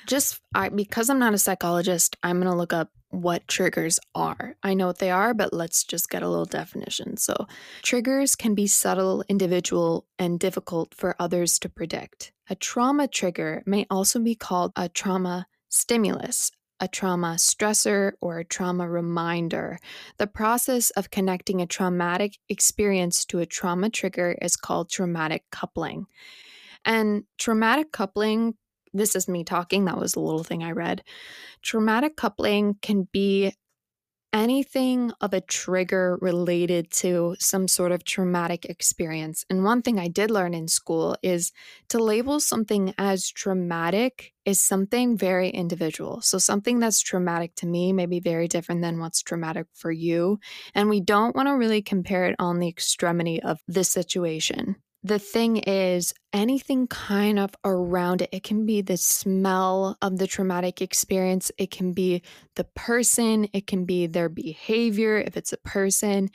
just 0.06 0.38
I 0.54 0.68
because 0.68 1.08
I'm 1.08 1.18
not 1.18 1.34
a 1.34 1.38
psychologist, 1.38 2.14
I'm 2.22 2.36
going 2.36 2.52
to 2.52 2.56
look 2.56 2.74
up 2.74 2.90
what 3.10 3.46
triggers 3.48 3.98
are. 4.14 4.56
I 4.62 4.74
know 4.74 4.86
what 4.86 4.98
they 4.98 5.10
are, 5.10 5.34
but 5.34 5.52
let's 5.52 5.84
just 5.84 6.10
get 6.10 6.22
a 6.22 6.28
little 6.28 6.44
definition. 6.44 7.16
So, 7.16 7.46
triggers 7.82 8.36
can 8.36 8.54
be 8.54 8.66
subtle, 8.66 9.24
individual, 9.28 10.06
and 10.18 10.38
difficult 10.38 10.94
for 10.94 11.16
others 11.18 11.58
to 11.60 11.68
predict. 11.68 12.32
A 12.50 12.54
trauma 12.54 13.08
trigger 13.08 13.62
may 13.66 13.86
also 13.90 14.18
be 14.18 14.34
called 14.34 14.72
a 14.76 14.88
trauma 14.88 15.46
stimulus, 15.68 16.50
a 16.80 16.88
trauma 16.88 17.34
stressor, 17.36 18.12
or 18.20 18.38
a 18.38 18.44
trauma 18.44 18.88
reminder. 18.88 19.78
The 20.18 20.26
process 20.26 20.90
of 20.90 21.10
connecting 21.10 21.60
a 21.60 21.66
traumatic 21.66 22.38
experience 22.48 23.24
to 23.26 23.40
a 23.40 23.46
trauma 23.46 23.90
trigger 23.90 24.36
is 24.40 24.56
called 24.56 24.90
traumatic 24.90 25.44
coupling. 25.50 26.06
And 26.84 27.24
traumatic 27.38 27.92
coupling 27.92 28.54
this 28.92 29.16
is 29.16 29.28
me 29.28 29.44
talking. 29.44 29.84
That 29.84 29.98
was 29.98 30.14
a 30.14 30.20
little 30.20 30.44
thing 30.44 30.62
I 30.62 30.72
read. 30.72 31.02
Traumatic 31.62 32.16
coupling 32.16 32.76
can 32.82 33.08
be 33.12 33.52
anything 34.32 35.10
of 35.20 35.32
a 35.32 35.40
trigger 35.40 36.18
related 36.20 36.90
to 36.90 37.34
some 37.38 37.66
sort 37.66 37.92
of 37.92 38.04
traumatic 38.04 38.66
experience. 38.66 39.44
And 39.48 39.64
one 39.64 39.80
thing 39.82 39.98
I 39.98 40.08
did 40.08 40.30
learn 40.30 40.54
in 40.54 40.68
school 40.68 41.16
is 41.22 41.50
to 41.88 41.98
label 41.98 42.38
something 42.38 42.94
as 42.98 43.30
traumatic 43.30 44.34
is 44.44 44.62
something 44.62 45.16
very 45.16 45.48
individual. 45.48 46.20
So 46.20 46.38
something 46.38 46.78
that's 46.78 47.00
traumatic 47.00 47.54
to 47.56 47.66
me 47.66 47.92
may 47.92 48.06
be 48.06 48.20
very 48.20 48.48
different 48.48 48.82
than 48.82 48.98
what's 48.98 49.22
traumatic 49.22 49.66
for 49.74 49.90
you. 49.90 50.38
And 50.74 50.88
we 50.88 51.00
don't 51.00 51.34
want 51.34 51.48
to 51.48 51.56
really 51.56 51.82
compare 51.82 52.26
it 52.26 52.36
on 52.38 52.58
the 52.58 52.68
extremity 52.68 53.42
of 53.42 53.60
this 53.66 53.88
situation 53.88 54.76
the 55.04 55.18
thing 55.18 55.58
is, 55.58 56.12
anything 56.32 56.88
kind 56.88 57.38
of 57.38 57.54
around 57.64 58.22
it, 58.22 58.30
it 58.32 58.42
can 58.42 58.66
be 58.66 58.80
the 58.80 58.96
smell 58.96 59.96
of 60.02 60.18
the 60.18 60.26
traumatic 60.26 60.82
experience, 60.82 61.52
it 61.56 61.70
can 61.70 61.92
be 61.92 62.22
the 62.56 62.64
person, 62.64 63.48
it 63.52 63.66
can 63.66 63.84
be 63.84 64.06
their 64.06 64.28
behavior, 64.28 65.16
if 65.18 65.36
it's 65.36 65.52
a 65.52 65.58
person, 65.58 66.28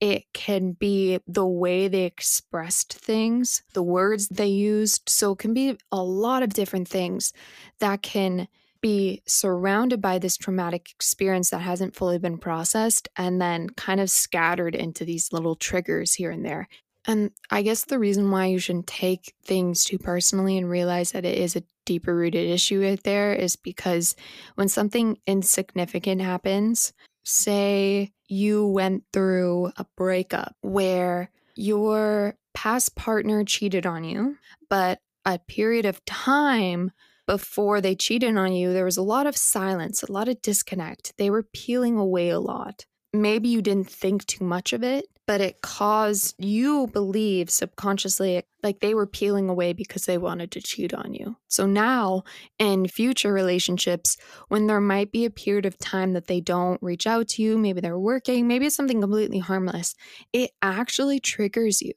it 0.00 0.24
can 0.34 0.72
be 0.72 1.20
the 1.26 1.46
way 1.46 1.86
they 1.86 2.04
expressed 2.04 2.92
things, 2.92 3.62
the 3.74 3.82
words 3.82 4.28
they 4.28 4.46
used. 4.46 5.08
So 5.08 5.32
it 5.32 5.38
can 5.38 5.54
be 5.54 5.78
a 5.92 6.02
lot 6.02 6.42
of 6.42 6.52
different 6.52 6.88
things 6.88 7.32
that 7.78 8.02
can 8.02 8.48
be 8.80 9.22
surrounded 9.26 10.00
by 10.00 10.18
this 10.18 10.36
traumatic 10.36 10.90
experience 10.90 11.50
that 11.50 11.58
hasn't 11.58 11.94
fully 11.94 12.18
been 12.18 12.38
processed 12.38 13.08
and 13.16 13.40
then 13.40 13.68
kind 13.70 14.00
of 14.00 14.10
scattered 14.10 14.74
into 14.74 15.04
these 15.04 15.32
little 15.32 15.54
triggers 15.54 16.14
here 16.14 16.30
and 16.30 16.44
there. 16.44 16.66
And 17.06 17.30
I 17.50 17.62
guess 17.62 17.84
the 17.84 17.98
reason 17.98 18.30
why 18.30 18.46
you 18.46 18.58
shouldn't 18.58 18.86
take 18.86 19.34
things 19.44 19.84
too 19.84 19.98
personally 19.98 20.58
and 20.58 20.68
realize 20.68 21.12
that 21.12 21.24
it 21.24 21.38
is 21.38 21.56
a 21.56 21.62
deeper 21.86 22.14
rooted 22.14 22.48
issue 22.48 22.86
out 22.86 23.02
there 23.04 23.32
is 23.32 23.56
because 23.56 24.14
when 24.54 24.68
something 24.68 25.18
insignificant 25.26 26.20
happens, 26.20 26.92
say 27.24 28.12
you 28.28 28.66
went 28.66 29.04
through 29.12 29.72
a 29.76 29.86
breakup 29.96 30.54
where 30.60 31.30
your 31.54 32.36
past 32.54 32.96
partner 32.96 33.44
cheated 33.44 33.86
on 33.86 34.04
you, 34.04 34.36
but 34.68 35.00
a 35.24 35.38
period 35.38 35.86
of 35.86 36.04
time 36.04 36.90
before 37.26 37.80
they 37.80 37.94
cheated 37.94 38.36
on 38.36 38.52
you, 38.52 38.72
there 38.72 38.84
was 38.84 38.96
a 38.96 39.02
lot 39.02 39.26
of 39.26 39.36
silence, 39.36 40.02
a 40.02 40.12
lot 40.12 40.28
of 40.28 40.42
disconnect. 40.42 41.12
They 41.16 41.30
were 41.30 41.42
peeling 41.42 41.96
away 41.96 42.30
a 42.30 42.40
lot. 42.40 42.86
Maybe 43.12 43.48
you 43.48 43.62
didn't 43.62 43.90
think 43.90 44.26
too 44.26 44.44
much 44.44 44.72
of 44.72 44.82
it, 44.82 45.06
but 45.30 45.40
it 45.40 45.62
caused 45.62 46.34
you 46.38 46.88
believe 46.88 47.50
subconsciously 47.50 48.42
like 48.64 48.80
they 48.80 48.94
were 48.94 49.06
peeling 49.06 49.48
away 49.48 49.72
because 49.72 50.04
they 50.04 50.18
wanted 50.18 50.50
to 50.50 50.60
cheat 50.60 50.92
on 50.92 51.14
you. 51.14 51.36
So 51.46 51.66
now 51.66 52.24
in 52.58 52.88
future 52.88 53.32
relationships, 53.32 54.16
when 54.48 54.66
there 54.66 54.80
might 54.80 55.12
be 55.12 55.24
a 55.24 55.30
period 55.30 55.66
of 55.66 55.78
time 55.78 56.14
that 56.14 56.26
they 56.26 56.40
don't 56.40 56.82
reach 56.82 57.06
out 57.06 57.28
to 57.28 57.42
you, 57.42 57.56
maybe 57.56 57.80
they're 57.80 57.96
working, 57.96 58.48
maybe 58.48 58.66
it's 58.66 58.74
something 58.74 59.00
completely 59.00 59.38
harmless, 59.38 59.94
it 60.32 60.50
actually 60.62 61.20
triggers 61.20 61.80
you. 61.80 61.92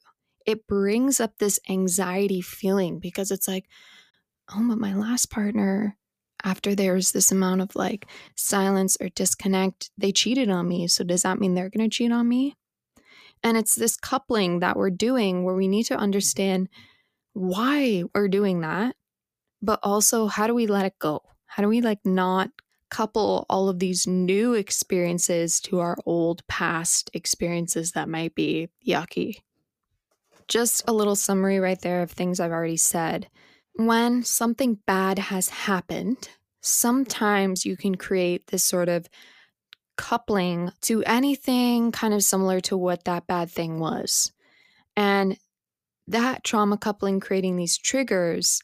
It 0.46 0.68
brings 0.68 1.18
up 1.18 1.32
this 1.38 1.58
anxiety 1.68 2.40
feeling 2.40 3.00
because 3.00 3.32
it's 3.32 3.48
like, 3.48 3.64
oh, 4.54 4.64
but 4.68 4.78
my 4.78 4.94
last 4.94 5.28
partner, 5.28 5.96
after 6.44 6.76
there's 6.76 7.10
this 7.10 7.32
amount 7.32 7.62
of 7.62 7.74
like 7.74 8.06
silence 8.36 8.96
or 9.00 9.08
disconnect, 9.08 9.90
they 9.98 10.12
cheated 10.12 10.50
on 10.50 10.68
me. 10.68 10.86
So 10.86 11.02
does 11.02 11.22
that 11.22 11.40
mean 11.40 11.54
they're 11.54 11.68
going 11.68 11.90
to 11.90 11.92
cheat 11.92 12.12
on 12.12 12.28
me? 12.28 12.54
And 13.44 13.58
it's 13.58 13.74
this 13.74 13.96
coupling 13.96 14.60
that 14.60 14.76
we're 14.76 14.90
doing 14.90 15.44
where 15.44 15.54
we 15.54 15.68
need 15.68 15.84
to 15.84 15.94
mm-hmm. 15.94 16.02
understand 16.02 16.68
why 17.34 18.04
we're 18.14 18.28
doing 18.28 18.62
that, 18.62 18.96
but 19.60 19.78
also 19.82 20.26
how 20.26 20.46
do 20.46 20.54
we 20.54 20.66
let 20.66 20.86
it 20.86 20.98
go? 20.98 21.22
How 21.46 21.62
do 21.62 21.68
we 21.68 21.82
like 21.82 22.00
not 22.04 22.50
couple 22.90 23.44
all 23.50 23.68
of 23.68 23.80
these 23.80 24.06
new 24.06 24.54
experiences 24.54 25.60
to 25.60 25.80
our 25.80 25.96
old 26.06 26.46
past 26.46 27.10
experiences 27.12 27.92
that 27.92 28.08
might 28.08 28.34
be 28.34 28.68
yucky? 28.86 29.42
Just 30.48 30.82
a 30.88 30.92
little 30.92 31.16
summary 31.16 31.58
right 31.58 31.80
there 31.80 32.02
of 32.02 32.10
things 32.10 32.40
I've 32.40 32.52
already 32.52 32.76
said. 32.76 33.28
When 33.74 34.22
something 34.22 34.78
bad 34.86 35.18
has 35.18 35.48
happened, 35.48 36.28
sometimes 36.60 37.66
you 37.66 37.76
can 37.76 37.96
create 37.96 38.46
this 38.48 38.62
sort 38.62 38.88
of 38.88 39.08
coupling 39.96 40.72
to 40.82 41.02
anything 41.04 41.92
kind 41.92 42.14
of 42.14 42.22
similar 42.22 42.60
to 42.60 42.76
what 42.76 43.04
that 43.04 43.26
bad 43.26 43.50
thing 43.50 43.78
was. 43.78 44.32
And 44.96 45.38
that 46.06 46.44
trauma 46.44 46.76
coupling 46.76 47.20
creating 47.20 47.56
these 47.56 47.78
triggers, 47.78 48.60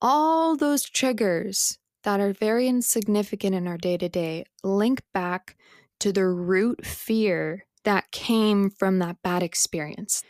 all 0.00 0.56
those 0.56 0.82
triggers 0.82 1.78
that 2.04 2.20
are 2.20 2.32
very 2.32 2.66
insignificant 2.66 3.54
in 3.54 3.66
our 3.66 3.76
day 3.76 3.96
to 3.96 4.08
day 4.08 4.44
link 4.64 5.02
back 5.12 5.56
to 6.00 6.12
the 6.12 6.26
root 6.26 6.84
fear 6.84 7.66
that 7.84 8.10
came 8.10 8.70
from 8.70 8.98
that 8.98 9.16
bad 9.22 9.42
experience. 9.42 10.22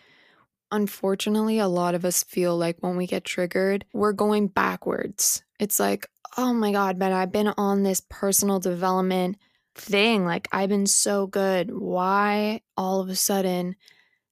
Unfortunately, 0.73 1.59
a 1.59 1.69
lot 1.69 1.95
of 1.95 2.04
us 2.04 2.23
feel 2.23 2.57
like 2.57 2.76
when 2.80 2.97
we 2.97 3.07
get 3.07 3.25
triggered, 3.25 3.85
we're 3.92 4.12
going 4.12 4.47
backwards. 4.47 5.42
It's 5.59 5.80
like, 5.80 6.07
oh 6.37 6.52
my 6.52 6.73
God, 6.73 6.99
but 6.99 7.12
I've 7.12 7.33
been 7.33 7.52
on 7.57 7.83
this 7.83 8.02
personal 8.09 8.61
development 8.61 9.37
thing. 9.74 10.24
Like, 10.24 10.48
I've 10.52 10.68
been 10.68 10.86
so 10.86 11.26
good. 11.26 11.70
Why 11.72 12.62
all 12.76 13.00
of 13.00 13.08
a 13.08 13.16
sudden 13.16 13.76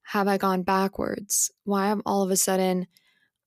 have 0.03 0.29
I 0.29 0.39
gone 0.39 0.63
backwards? 0.63 1.51
Why 1.65 1.89
have 1.89 2.01
all 2.07 2.23
of 2.23 2.31
a 2.31 2.37
sudden 2.37 2.87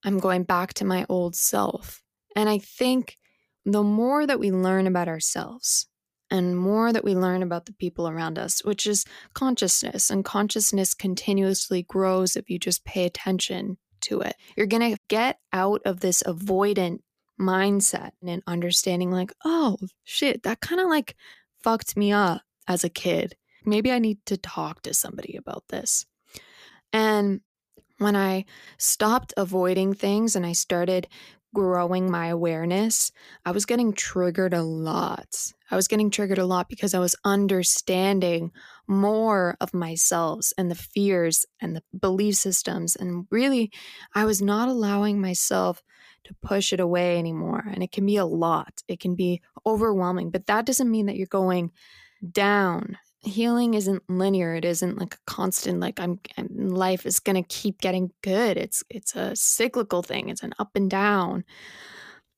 I'm 0.03 0.19
going 0.19 0.43
back 0.43 0.74
to 0.75 0.86
my 0.86 1.05
old 1.10 1.36
self? 1.36 2.01
And 2.36 2.48
I 2.48 2.60
think 2.60 3.17
the 3.65 3.83
more 3.83 4.25
that 4.25 4.39
we 4.39 4.51
learn 4.51 4.88
about 4.88 5.07
ourselves 5.07 5.88
and 6.29 6.57
more 6.57 6.93
that 6.93 7.03
we 7.03 7.13
learn 7.13 7.43
about 7.43 7.65
the 7.65 7.74
people 7.74 8.07
around 8.07 8.39
us, 8.39 8.63
which 8.63 8.88
is 8.88 9.05
consciousness, 9.33 10.10
and 10.10 10.24
consciousness 10.24 10.93
continuously 10.93 11.83
grows 11.83 12.36
if 12.36 12.50
you 12.50 12.57
just 12.57 12.86
pay 12.86 13.05
attention 13.05 13.77
to 14.01 14.21
it. 14.21 14.36
You're 14.55 14.65
going 14.65 14.95
to 14.95 15.01
get 15.10 15.39
out 15.51 15.81
of 15.86 16.00
this 16.00 16.24
avoidant 16.24 17.00
mindset 17.39 18.12
and 18.25 18.41
understanding, 18.48 19.12
like, 19.12 19.33
oh, 19.43 19.77
shit, 20.03 20.43
that 20.43 20.62
kind 20.62 20.79
of 20.79 20.88
like 20.88 21.15
fucked 21.63 21.98
me 21.98 22.12
up 22.12 22.41
as 22.68 22.84
a 22.84 22.89
kid. 22.89 23.36
Maybe 23.65 23.91
I 23.91 24.00
need 24.00 24.25
to 24.25 24.38
talk 24.38 24.82
to 24.84 24.94
somebody 24.94 25.36
about 25.38 25.65
this. 25.70 26.06
And 26.94 27.41
when 27.98 28.15
I 28.15 28.46
stopped 28.77 29.34
avoiding 29.38 29.94
things 29.94 30.36
and 30.36 30.46
I 30.46 30.53
started 30.53 31.08
growing 31.53 32.10
my 32.10 32.27
awareness, 32.27 33.12
I 33.46 33.51
was 33.51 33.65
getting 33.65 33.94
triggered 33.94 34.53
a 34.53 34.63
lot. 34.63 35.53
I 35.70 35.75
was 35.75 35.88
getting 35.88 36.10
triggered 36.10 36.38
a 36.38 36.46
lot 36.46 36.70
because 36.70 36.94
I 36.94 37.00
was 37.00 37.15
understanding 37.25 38.51
more 38.88 39.58
of 39.62 39.74
myself 39.74 40.48
and 40.58 40.72
the 40.72 40.75
fears 40.75 41.46
and 41.62 41.75
the 41.75 41.84
belief 41.98 42.36
systems. 42.36 42.96
And 42.96 43.27
really, 43.30 43.72
I 44.15 44.25
was 44.25 44.41
not 44.41 44.70
allowing 44.70 45.20
myself 45.20 45.84
to 46.24 46.36
push 46.42 46.74
it 46.74 46.80
away 46.80 47.18
anymore. 47.18 47.63
And 47.72 47.84
it 47.84 47.92
can 47.92 48.06
be 48.06 48.18
a 48.18 48.25
lot, 48.25 48.82
it 48.88 49.00
can 49.00 49.16
be 49.16 49.42
overwhelming, 49.66 50.32
but 50.32 50.48
that 50.48 50.66
doesn't 50.66 50.92
mean 50.92 51.08
that 51.08 51.16
you're 51.16 51.28
going 51.28 51.72
down. 52.32 52.98
Healing 53.24 53.75
isn't 53.75 54.04
linear. 54.10 54.56
It 54.56 54.66
isn't 54.66 54.98
like 54.98 55.13
a 55.13 55.20
constant 55.28 55.80
like 55.80 56.00
I'm, 56.00 56.20
I'm 56.38 56.70
life 56.70 57.06
is 57.06 57.20
going 57.20 57.36
to 57.36 57.48
keep 57.48 57.80
getting 57.80 58.12
good. 58.24 58.58
It's 58.58 58.84
it's 58.90 59.16
a 59.16 59.36
cyclical 59.36 60.01
thing. 60.01 60.30
It's 60.30 60.42
an 60.42 60.54
up 60.58 60.72
and 60.75 60.90
down. 60.90 61.44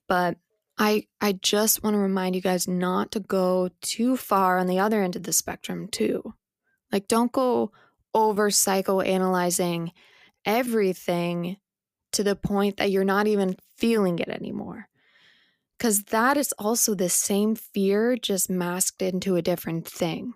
But 0.09 0.37
I 0.77 1.07
I 1.21 1.33
just 1.33 1.83
want 1.83 1.93
to 1.93 1.99
remind 1.99 2.35
you 2.35 2.41
guys 2.41 2.67
not 2.67 3.11
to 3.13 3.21
go 3.21 3.69
too 3.81 4.17
far 4.17 4.57
on 4.57 4.67
the 4.67 4.79
other 4.79 5.01
end 5.01 5.15
of 5.15 5.23
the 5.23 5.31
spectrum 5.31 5.87
too. 5.87 6.33
Like 6.91 7.07
don't 7.07 7.31
go 7.31 7.71
over 8.13 8.49
psychoanalyzing 8.49 9.91
everything 10.45 11.57
to 12.13 12.23
the 12.23 12.35
point 12.35 12.77
that 12.77 12.91
you're 12.91 13.03
not 13.03 13.27
even 13.27 13.57
feeling 13.77 14.19
it 14.19 14.29
anymore. 14.29 14.87
Because 15.77 16.03
that 16.05 16.37
is 16.37 16.53
also 16.57 16.95
the 16.95 17.09
same 17.09 17.55
fear, 17.55 18.15
just 18.15 18.49
masked 18.49 19.01
into 19.01 19.35
a 19.35 19.41
different 19.41 19.87
thing. 19.87 20.33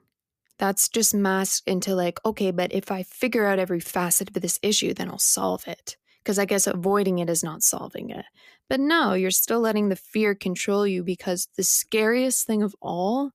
That's 0.57 0.89
just 0.89 1.13
masked 1.13 1.67
into, 1.67 1.95
like, 1.95 2.19
okay, 2.25 2.51
but 2.51 2.73
if 2.73 2.91
I 2.91 3.03
figure 3.03 3.45
out 3.45 3.59
every 3.59 3.79
facet 3.79 4.35
of 4.35 4.41
this 4.41 4.59
issue, 4.61 4.93
then 4.93 5.09
I'll 5.09 5.19
solve 5.19 5.67
it. 5.67 5.95
Because 6.23 6.39
I 6.39 6.45
guess 6.45 6.67
avoiding 6.67 7.19
it 7.19 7.29
is 7.29 7.43
not 7.43 7.63
solving 7.63 8.09
it. 8.09 8.25
But 8.67 8.79
no, 8.81 9.13
you're 9.13 9.31
still 9.31 9.61
letting 9.61 9.87
the 9.87 9.95
fear 9.95 10.35
control 10.35 10.85
you 10.85 11.03
because 11.03 11.47
the 11.55 11.63
scariest 11.63 12.45
thing 12.45 12.63
of 12.63 12.75
all 12.81 13.31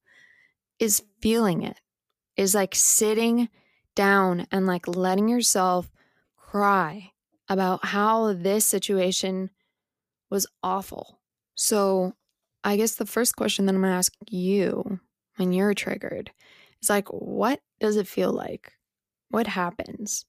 is 0.79 1.03
feeling 1.23 1.63
it, 1.63 1.81
is 2.37 2.55
like 2.55 2.75
sitting 2.75 3.49
down 3.95 4.47
and 4.51 4.67
like 4.67 4.87
letting 4.89 5.29
yourself 5.29 5.91
cry 6.37 7.12
about 7.53 7.85
how 7.85 8.33
this 8.33 8.65
situation 8.65 9.51
was 10.31 10.47
awful. 10.63 11.21
So, 11.55 12.15
I 12.65 12.77
guess 12.77 12.95
the 12.95 13.05
first 13.05 13.37
question 13.37 13.67
that 13.67 13.75
I'm 13.75 13.83
going 13.83 13.93
to 13.93 13.97
ask 13.97 14.15
you 14.31 15.01
when 15.37 15.53
you're 15.53 15.75
triggered 15.75 16.31
is 16.81 16.89
like, 16.89 17.09
what 17.09 17.61
does 17.79 17.97
it 17.97 18.07
feel 18.07 18.33
like? 18.33 18.73
What 19.29 19.47
happens 19.47 20.25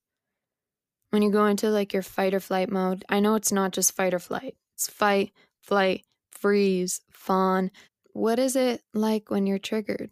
when 1.12 1.22
you 1.22 1.32
go 1.32 1.46
into 1.46 1.70
like 1.70 1.94
your 1.94 2.02
fight 2.02 2.34
or 2.34 2.42
flight 2.42 2.70
mode? 2.70 3.06
I 3.08 3.22
know 3.22 3.36
it's 3.36 3.52
not 3.52 3.72
just 3.72 3.96
fight 3.96 4.14
or 4.14 4.20
flight, 4.20 4.56
it's 4.76 4.90
fight, 4.90 5.32
flight, 5.62 6.04
freeze, 6.32 7.00
fawn. 7.10 7.72
What 8.12 8.40
is 8.40 8.58
it 8.58 8.82
like 8.94 9.32
when 9.32 9.48
you're 9.48 9.60
triggered? 9.60 10.10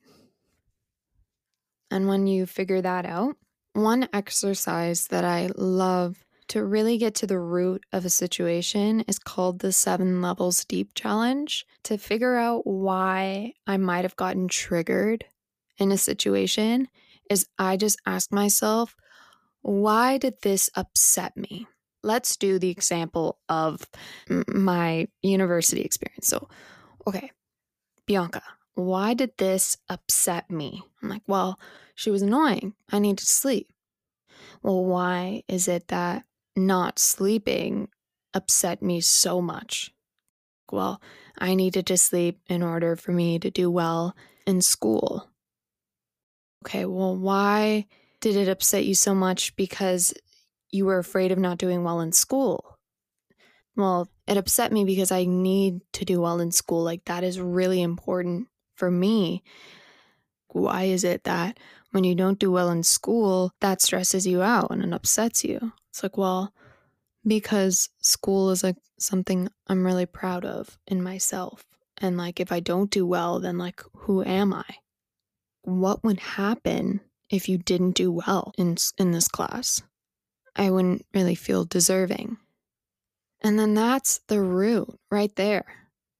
And 1.89 2.07
when 2.07 2.25
you 2.27 2.45
figure 2.45 2.81
that 2.81 3.05
out, 3.05 3.35
one 3.73 4.07
exercise 4.13 5.07
that 5.07 5.25
I 5.25 5.49
love 5.57 6.23
to 6.51 6.65
really 6.65 6.97
get 6.97 7.15
to 7.15 7.25
the 7.25 7.39
root 7.39 7.81
of 7.93 8.03
a 8.03 8.09
situation 8.09 8.99
is 9.07 9.17
called 9.17 9.59
the 9.59 9.71
seven 9.71 10.21
levels 10.21 10.65
deep 10.65 10.93
challenge 10.93 11.65
to 11.81 11.97
figure 11.97 12.35
out 12.35 12.67
why 12.67 13.53
I 13.65 13.77
might 13.77 14.03
have 14.03 14.17
gotten 14.17 14.49
triggered 14.49 15.23
in 15.77 15.93
a 15.93 15.97
situation 15.97 16.89
is 17.29 17.47
I 17.57 17.77
just 17.77 18.01
ask 18.05 18.33
myself, 18.33 18.97
why 19.61 20.17
did 20.17 20.41
this 20.41 20.69
upset 20.75 21.37
me? 21.37 21.67
Let's 22.03 22.35
do 22.35 22.59
the 22.59 22.69
example 22.69 23.39
of 23.47 23.85
my 24.45 25.07
university 25.21 25.83
experience. 25.83 26.27
So, 26.27 26.49
okay, 27.07 27.31
Bianca, 28.05 28.43
why 28.73 29.13
did 29.13 29.31
this 29.37 29.77
upset 29.87 30.51
me? 30.51 30.83
I'm 31.01 31.07
like, 31.07 31.23
well, 31.27 31.57
she 31.95 32.11
was 32.11 32.21
annoying. 32.21 32.73
I 32.91 32.99
need 32.99 33.19
to 33.19 33.25
sleep. 33.25 33.71
Well, 34.61 34.83
why 34.83 35.43
is 35.47 35.69
it 35.69 35.87
that 35.87 36.25
not 36.55 36.99
sleeping 36.99 37.89
upset 38.33 38.81
me 38.81 39.01
so 39.01 39.41
much. 39.41 39.91
Well, 40.71 41.01
I 41.37 41.55
needed 41.55 41.85
to 41.87 41.97
sleep 41.97 42.39
in 42.47 42.63
order 42.63 42.95
for 42.95 43.11
me 43.11 43.39
to 43.39 43.51
do 43.51 43.69
well 43.69 44.15
in 44.45 44.61
school. 44.61 45.29
Okay, 46.63 46.85
well, 46.85 47.15
why 47.15 47.87
did 48.19 48.35
it 48.35 48.47
upset 48.47 48.85
you 48.85 48.95
so 48.95 49.15
much? 49.15 49.55
Because 49.55 50.13
you 50.69 50.85
were 50.85 50.99
afraid 50.99 51.31
of 51.31 51.39
not 51.39 51.57
doing 51.57 51.83
well 51.83 51.99
in 51.99 52.11
school. 52.11 52.77
Well, 53.75 54.09
it 54.27 54.37
upset 54.37 54.71
me 54.71 54.85
because 54.85 55.11
I 55.11 55.25
need 55.25 55.81
to 55.93 56.05
do 56.05 56.21
well 56.21 56.39
in 56.39 56.51
school. 56.51 56.83
Like, 56.83 57.05
that 57.05 57.23
is 57.23 57.39
really 57.39 57.81
important 57.81 58.47
for 58.75 58.91
me. 58.91 59.43
Why 60.49 60.83
is 60.83 61.03
it 61.03 61.23
that 61.23 61.57
when 61.91 62.03
you 62.03 62.15
don't 62.15 62.39
do 62.39 62.51
well 62.51 62.69
in 62.69 62.83
school, 62.83 63.51
that 63.59 63.81
stresses 63.81 64.27
you 64.27 64.41
out 64.41 64.71
and 64.71 64.83
it 64.83 64.93
upsets 64.93 65.43
you? 65.43 65.73
It's 65.91 66.03
like, 66.03 66.17
well, 66.17 66.53
because 67.27 67.89
school 67.99 68.49
is 68.49 68.63
like 68.63 68.77
something 68.97 69.49
I'm 69.67 69.85
really 69.85 70.05
proud 70.05 70.45
of 70.45 70.77
in 70.87 71.03
myself. 71.03 71.65
And 71.97 72.17
like, 72.17 72.39
if 72.39 72.51
I 72.51 72.61
don't 72.61 72.89
do 72.89 73.05
well, 73.05 73.39
then 73.39 73.57
like, 73.57 73.81
who 73.93 74.23
am 74.23 74.53
I? 74.53 74.65
What 75.63 76.03
would 76.03 76.19
happen 76.19 77.01
if 77.29 77.49
you 77.49 77.57
didn't 77.57 77.91
do 77.91 78.11
well 78.11 78.53
in, 78.57 78.77
in 78.97 79.11
this 79.11 79.27
class? 79.27 79.81
I 80.55 80.69
wouldn't 80.69 81.05
really 81.13 81.35
feel 81.35 81.65
deserving. 81.65 82.37
And 83.41 83.59
then 83.59 83.73
that's 83.73 84.19
the 84.27 84.41
root 84.41 84.97
right 85.11 85.35
there. 85.35 85.65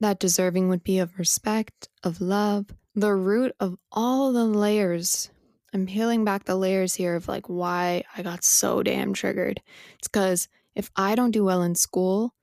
That 0.01 0.19
deserving 0.19 0.67
would 0.69 0.83
be 0.83 0.99
of 0.99 1.17
respect, 1.17 1.87
of 2.03 2.19
love, 2.19 2.67
the 2.93 3.13
root 3.13 3.55
of 3.59 3.77
all 3.91 4.33
the 4.33 4.45
layers 4.45 5.29
I'm 5.73 5.85
peeling 5.85 6.25
back 6.25 6.43
the 6.43 6.55
layers 6.55 6.95
here 6.95 7.15
of 7.15 7.27
like 7.27 7.47
why 7.47 8.03
I 8.17 8.23
got 8.23 8.43
so 8.43 8.83
damn 8.83 9.13
triggered. 9.13 9.61
It's 9.99 10.07
because 10.07 10.49
if 10.75 10.91
I 10.95 11.15
don't 11.15 11.31
do 11.31 11.45
well 11.45 11.63
in 11.63 11.75
school, 11.75 12.33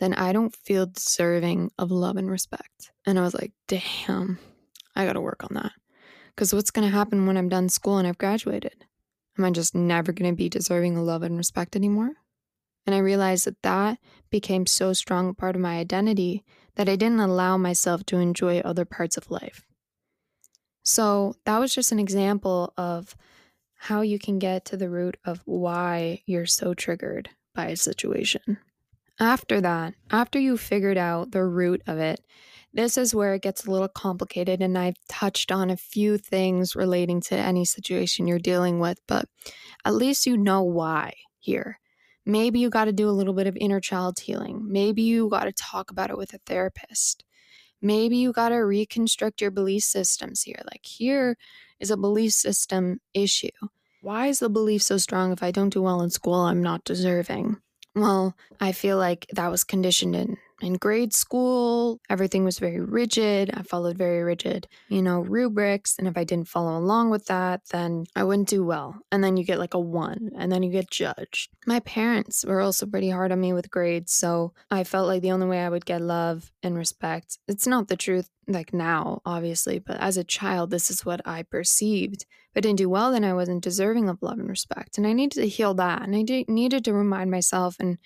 then 0.00 0.14
I 0.14 0.32
don't 0.32 0.54
feel 0.54 0.86
deserving 0.86 1.70
of 1.78 1.92
love 1.92 2.16
and 2.16 2.28
respect. 2.28 2.90
And 3.06 3.18
I 3.18 3.22
was 3.22 3.34
like, 3.34 3.52
damn, 3.68 4.38
I 4.96 5.06
got 5.06 5.12
to 5.12 5.20
work 5.20 5.44
on 5.44 5.54
that. 5.54 5.72
Because 6.34 6.52
what's 6.52 6.72
to 6.88 6.94
happen 6.94 7.26
when 7.26 7.36
I'm 7.36 7.48
done 7.48 7.68
school 7.68 7.98
and 7.98 8.08
I've 8.08 8.18
graduated? 8.18 8.84
Am 9.38 9.44
I 9.44 9.50
just 9.50 9.74
never 9.74 10.12
to 10.30 10.36
be 10.36 10.48
deserving 10.48 10.96
of 10.96 11.04
love 11.04 11.22
and 11.22 11.36
respect 11.36 11.76
anymore? 11.76 12.10
And 12.84 12.94
I 12.94 12.98
realized 12.98 13.46
that 13.46 13.62
that 13.62 13.98
became 14.30 14.66
so 14.66 14.92
strong 14.92 15.28
a 15.28 15.34
part 15.34 15.54
of 15.54 15.62
my 15.62 15.78
identity 15.78 16.44
that 16.74 16.88
I 16.88 16.96
didn't 16.96 17.20
allow 17.20 17.56
myself 17.56 18.04
to 18.06 18.18
enjoy 18.18 18.58
other 18.58 18.84
parts 18.84 19.16
of 19.16 19.30
life. 19.30 19.64
So 20.84 21.34
that 21.44 21.58
was 21.58 21.74
just 21.74 21.92
an 21.92 21.98
example 21.98 22.72
of 22.76 23.16
how 23.76 24.00
you 24.02 24.18
can 24.18 24.38
get 24.38 24.64
to 24.66 24.76
the 24.76 24.88
root 24.88 25.16
of 25.24 25.42
why 25.44 26.22
you're 26.26 26.46
so 26.46 26.74
triggered 26.74 27.30
by 27.54 27.66
a 27.66 27.76
situation. 27.76 28.58
After 29.20 29.60
that, 29.60 29.94
after 30.10 30.38
you 30.38 30.56
figured 30.56 30.98
out 30.98 31.32
the 31.32 31.44
root 31.44 31.82
of 31.86 31.98
it, 31.98 32.20
this 32.72 32.96
is 32.96 33.14
where 33.14 33.34
it 33.34 33.42
gets 33.42 33.66
a 33.66 33.70
little 33.70 33.88
complicated, 33.88 34.62
and 34.62 34.78
I've 34.78 34.96
touched 35.08 35.52
on 35.52 35.68
a 35.68 35.76
few 35.76 36.16
things 36.16 36.74
relating 36.74 37.20
to 37.22 37.36
any 37.36 37.64
situation 37.64 38.26
you're 38.26 38.38
dealing 38.38 38.80
with, 38.80 38.98
but 39.06 39.26
at 39.84 39.94
least 39.94 40.26
you 40.26 40.36
know 40.36 40.62
why 40.62 41.12
here. 41.38 41.78
Maybe 42.24 42.60
you 42.60 42.70
got 42.70 42.86
to 42.86 42.92
do 42.92 43.08
a 43.08 43.12
little 43.12 43.34
bit 43.34 43.46
of 43.46 43.56
inner 43.60 43.80
child 43.80 44.18
healing. 44.20 44.64
Maybe 44.66 45.02
you 45.02 45.28
got 45.28 45.44
to 45.44 45.52
talk 45.52 45.90
about 45.90 46.10
it 46.10 46.16
with 46.16 46.32
a 46.32 46.38
therapist 46.46 47.24
maybe 47.82 48.16
you 48.16 48.32
got 48.32 48.50
to 48.50 48.56
reconstruct 48.56 49.40
your 49.40 49.50
belief 49.50 49.82
systems 49.82 50.42
here. 50.42 50.60
Like, 50.64 50.84
here 50.84 51.36
is 51.80 51.90
a 51.90 51.96
belief 51.96 52.32
system 52.32 53.00
issue. 53.12 53.48
Why 54.00 54.28
is 54.28 54.38
the 54.38 54.48
belief 54.48 54.82
so 54.82 54.96
strong 54.96 55.32
if 55.32 55.42
I 55.42 55.50
don't 55.50 55.72
do 55.72 55.82
well 55.82 56.00
in 56.02 56.10
school, 56.10 56.34
I'm 56.34 56.62
not 56.62 56.84
deserving? 56.84 57.56
Well, 57.94 58.34
I 58.60 58.72
feel 58.72 58.96
like 58.96 59.26
that 59.32 59.50
was 59.50 59.64
conditioned 59.64 60.16
in 60.16 60.38
in 60.62 60.74
grade 60.74 61.12
school, 61.12 62.00
everything 62.08 62.44
was 62.44 62.58
very 62.58 62.80
rigid. 62.80 63.50
I 63.52 63.62
followed 63.62 63.98
very 63.98 64.22
rigid, 64.22 64.68
you 64.88 65.02
know, 65.02 65.20
rubrics. 65.20 65.96
And 65.98 66.06
if 66.06 66.16
I 66.16 66.24
didn't 66.24 66.48
follow 66.48 66.78
along 66.78 67.10
with 67.10 67.26
that, 67.26 67.62
then 67.70 68.04
I 68.14 68.24
wouldn't 68.24 68.48
do 68.48 68.64
well. 68.64 68.96
And 69.10 69.22
then 69.22 69.36
you 69.36 69.44
get 69.44 69.58
like 69.58 69.74
a 69.74 69.80
one, 69.80 70.30
and 70.38 70.50
then 70.50 70.62
you 70.62 70.70
get 70.70 70.90
judged. 70.90 71.50
My 71.66 71.80
parents 71.80 72.44
were 72.44 72.60
also 72.60 72.86
pretty 72.86 73.10
hard 73.10 73.32
on 73.32 73.40
me 73.40 73.52
with 73.52 73.70
grades. 73.70 74.12
So 74.12 74.52
I 74.70 74.84
felt 74.84 75.08
like 75.08 75.22
the 75.22 75.32
only 75.32 75.46
way 75.46 75.60
I 75.64 75.68
would 75.68 75.84
get 75.84 76.00
love 76.00 76.52
and 76.62 76.76
respect, 76.76 77.38
it's 77.48 77.66
not 77.66 77.88
the 77.88 77.96
truth 77.96 78.28
like 78.48 78.72
now, 78.72 79.20
obviously, 79.24 79.78
but 79.78 79.98
as 79.98 80.16
a 80.16 80.24
child, 80.24 80.70
this 80.70 80.90
is 80.90 81.04
what 81.04 81.20
I 81.26 81.42
perceived. 81.42 82.22
If 82.22 82.56
I 82.56 82.60
didn't 82.60 82.78
do 82.78 82.88
well, 82.88 83.12
then 83.12 83.24
I 83.24 83.34
wasn't 83.34 83.64
deserving 83.64 84.08
of 84.08 84.18
love 84.20 84.38
and 84.38 84.48
respect. 84.48 84.98
And 84.98 85.06
I 85.06 85.12
needed 85.12 85.40
to 85.40 85.48
heal 85.48 85.74
that. 85.74 86.02
And 86.02 86.14
I 86.14 86.44
needed 86.48 86.84
to 86.84 86.92
remind 86.92 87.30
myself 87.30 87.76
and 87.78 87.98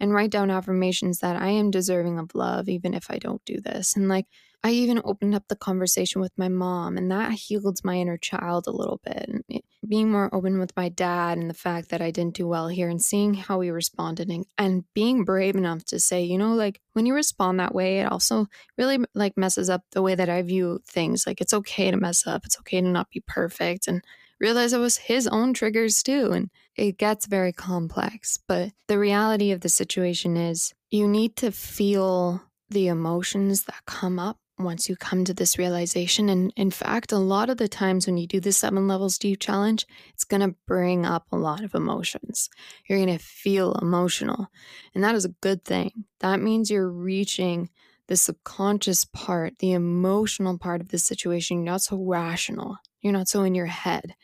and 0.00 0.12
write 0.12 0.30
down 0.30 0.50
affirmations 0.50 1.20
that 1.20 1.36
I 1.36 1.48
am 1.48 1.70
deserving 1.70 2.18
of 2.18 2.34
love, 2.34 2.68
even 2.68 2.94
if 2.94 3.10
I 3.10 3.18
don't 3.18 3.44
do 3.44 3.60
this. 3.60 3.96
And 3.96 4.08
like, 4.08 4.26
I 4.62 4.70
even 4.70 5.02
opened 5.04 5.34
up 5.34 5.44
the 5.48 5.56
conversation 5.56 6.22
with 6.22 6.32
my 6.38 6.48
mom, 6.48 6.96
and 6.96 7.10
that 7.10 7.32
healed 7.32 7.78
my 7.84 7.96
inner 7.96 8.16
child 8.16 8.66
a 8.66 8.72
little 8.72 8.98
bit. 9.04 9.28
And 9.28 9.62
being 9.86 10.10
more 10.10 10.34
open 10.34 10.58
with 10.58 10.74
my 10.74 10.88
dad 10.88 11.36
and 11.36 11.50
the 11.50 11.54
fact 11.54 11.90
that 11.90 12.00
I 12.00 12.10
didn't 12.10 12.36
do 12.36 12.48
well 12.48 12.68
here 12.68 12.88
and 12.88 13.02
seeing 13.02 13.34
how 13.34 13.60
he 13.60 13.68
responded 13.68 14.30
and, 14.30 14.46
and 14.56 14.84
being 14.94 15.24
brave 15.24 15.56
enough 15.56 15.84
to 15.86 16.00
say, 16.00 16.24
you 16.24 16.38
know, 16.38 16.54
like 16.54 16.80
when 16.94 17.04
you 17.04 17.14
respond 17.14 17.60
that 17.60 17.74
way, 17.74 18.00
it 18.00 18.10
also 18.10 18.46
really 18.78 18.98
like 19.14 19.36
messes 19.36 19.68
up 19.68 19.82
the 19.92 20.00
way 20.00 20.14
that 20.14 20.30
I 20.30 20.40
view 20.40 20.80
things. 20.86 21.26
Like 21.26 21.42
it's 21.42 21.52
okay 21.52 21.90
to 21.90 21.98
mess 21.98 22.26
up. 22.26 22.46
It's 22.46 22.58
okay 22.60 22.80
to 22.80 22.88
not 22.88 23.10
be 23.10 23.22
perfect 23.26 23.86
and 23.86 24.02
realize 24.40 24.72
it 24.72 24.78
was 24.78 24.96
his 24.96 25.26
own 25.26 25.54
triggers 25.54 26.02
too. 26.02 26.32
And 26.32 26.50
it 26.76 26.98
gets 26.98 27.26
very 27.26 27.52
complex. 27.52 28.38
But 28.48 28.72
the 28.88 28.98
reality 28.98 29.52
of 29.52 29.60
the 29.60 29.68
situation 29.68 30.36
is 30.36 30.72
you 30.90 31.06
need 31.08 31.36
to 31.36 31.50
feel 31.50 32.42
the 32.70 32.88
emotions 32.88 33.64
that 33.64 33.84
come 33.86 34.18
up 34.18 34.38
once 34.58 34.88
you 34.88 34.96
come 34.96 35.24
to 35.24 35.34
this 35.34 35.58
realization. 35.58 36.28
And 36.28 36.52
in 36.56 36.70
fact, 36.70 37.12
a 37.12 37.18
lot 37.18 37.50
of 37.50 37.56
the 37.56 37.68
times 37.68 38.06
when 38.06 38.16
you 38.16 38.26
do 38.26 38.40
the 38.40 38.52
seven 38.52 38.86
levels 38.86 39.18
deep 39.18 39.40
challenge, 39.40 39.86
it's 40.12 40.24
going 40.24 40.42
to 40.42 40.56
bring 40.66 41.04
up 41.04 41.26
a 41.32 41.36
lot 41.36 41.64
of 41.64 41.74
emotions. 41.74 42.48
You're 42.88 42.98
going 42.98 43.18
to 43.18 43.24
feel 43.24 43.74
emotional. 43.74 44.48
And 44.94 45.02
that 45.02 45.14
is 45.14 45.24
a 45.24 45.34
good 45.40 45.64
thing. 45.64 46.04
That 46.20 46.40
means 46.40 46.70
you're 46.70 46.90
reaching 46.90 47.70
the 48.06 48.16
subconscious 48.16 49.04
part, 49.04 49.58
the 49.58 49.72
emotional 49.72 50.58
part 50.58 50.80
of 50.80 50.88
the 50.88 50.98
situation. 50.98 51.58
You're 51.58 51.72
not 51.72 51.82
so 51.82 51.96
rational, 51.96 52.76
you're 53.04 53.12
not 53.12 53.28
so 53.28 53.42
in 53.42 53.54
your 53.54 53.66
head. 53.66 54.16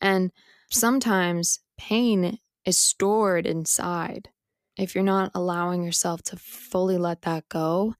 And 0.00 0.30
hmm. 0.30 0.78
sometimes 0.78 1.60
pain 1.76 2.38
is 2.64 2.78
stored 2.78 3.46
inside. 3.46 4.30
If 4.78 4.94
you're 4.94 5.04
not 5.04 5.32
allowing 5.34 5.82
yourself 5.82 6.22
to 6.24 6.36
fully 6.36 6.96
let 6.96 7.22
that 7.22 7.48
go, 7.48 7.94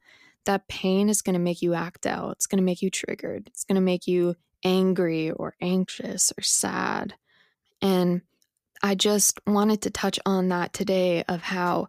that 0.46 0.68
pain 0.68 1.08
is 1.08 1.20
going 1.20 1.34
to 1.34 1.40
make 1.40 1.60
you 1.60 1.74
act 1.74 2.06
out. 2.06 2.32
It's 2.32 2.46
going 2.46 2.58
to 2.58 2.64
make 2.64 2.80
you 2.80 2.90
triggered. 2.90 3.48
It's 3.48 3.64
going 3.64 3.74
to 3.74 3.82
make 3.82 4.06
you 4.06 4.36
angry 4.64 5.30
or 5.30 5.54
anxious 5.60 6.32
or 6.38 6.42
sad. 6.42 7.14
And 7.82 8.22
I 8.82 8.94
just 8.94 9.40
wanted 9.46 9.82
to 9.82 9.90
touch 9.90 10.18
on 10.24 10.48
that 10.48 10.72
today 10.72 11.24
of 11.28 11.42
how 11.42 11.88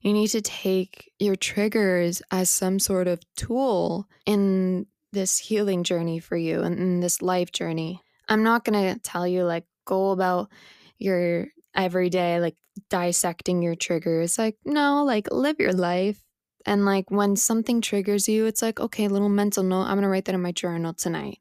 you 0.00 0.12
need 0.12 0.28
to 0.28 0.40
take 0.40 1.12
your 1.18 1.36
triggers 1.36 2.22
as 2.30 2.48
some 2.48 2.78
sort 2.78 3.06
of 3.06 3.20
tool 3.36 4.08
in 4.24 4.86
this 5.12 5.38
healing 5.38 5.84
journey 5.84 6.18
for 6.18 6.36
you 6.36 6.62
and 6.62 6.78
in 6.78 7.00
this 7.00 7.22
life 7.22 7.52
journey. 7.52 8.00
I'm 8.28 8.42
not 8.42 8.64
going 8.64 8.94
to 8.94 9.00
tell 9.00 9.26
you 9.26 9.44
like 9.44 9.64
go 9.84 10.10
about 10.10 10.50
your 10.98 11.48
everyday 11.74 12.40
like 12.40 12.56
dissecting 12.88 13.62
your 13.62 13.74
triggers. 13.74 14.38
Like 14.38 14.56
no, 14.64 15.04
like 15.04 15.28
live 15.30 15.56
your 15.58 15.72
life 15.72 16.22
and 16.66 16.84
like 16.84 17.10
when 17.10 17.36
something 17.36 17.80
triggers 17.80 18.28
you, 18.28 18.46
it's 18.46 18.62
like, 18.62 18.80
okay, 18.80 19.08
little 19.08 19.28
mental 19.28 19.62
note. 19.62 19.82
I'm 19.82 19.94
going 19.94 20.02
to 20.02 20.08
write 20.08 20.26
that 20.26 20.34
in 20.34 20.42
my 20.42 20.52
journal 20.52 20.92
tonight. 20.92 21.38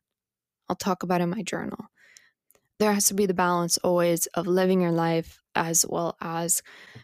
I'll 0.69 0.75
talk 0.75 1.03
about 1.03 1.21
it 1.21 1.25
in 1.25 1.29
my 1.29 1.41
journal. 1.41 1.85
There 2.79 2.93
has 2.93 3.07
to 3.07 3.13
be 3.13 3.25
the 3.25 3.33
balance 3.33 3.77
always 3.79 4.27
of 4.27 4.47
living 4.47 4.81
your 4.81 4.91
life 4.91 5.41
as 5.55 5.85
well 5.87 6.15
as 6.21 6.61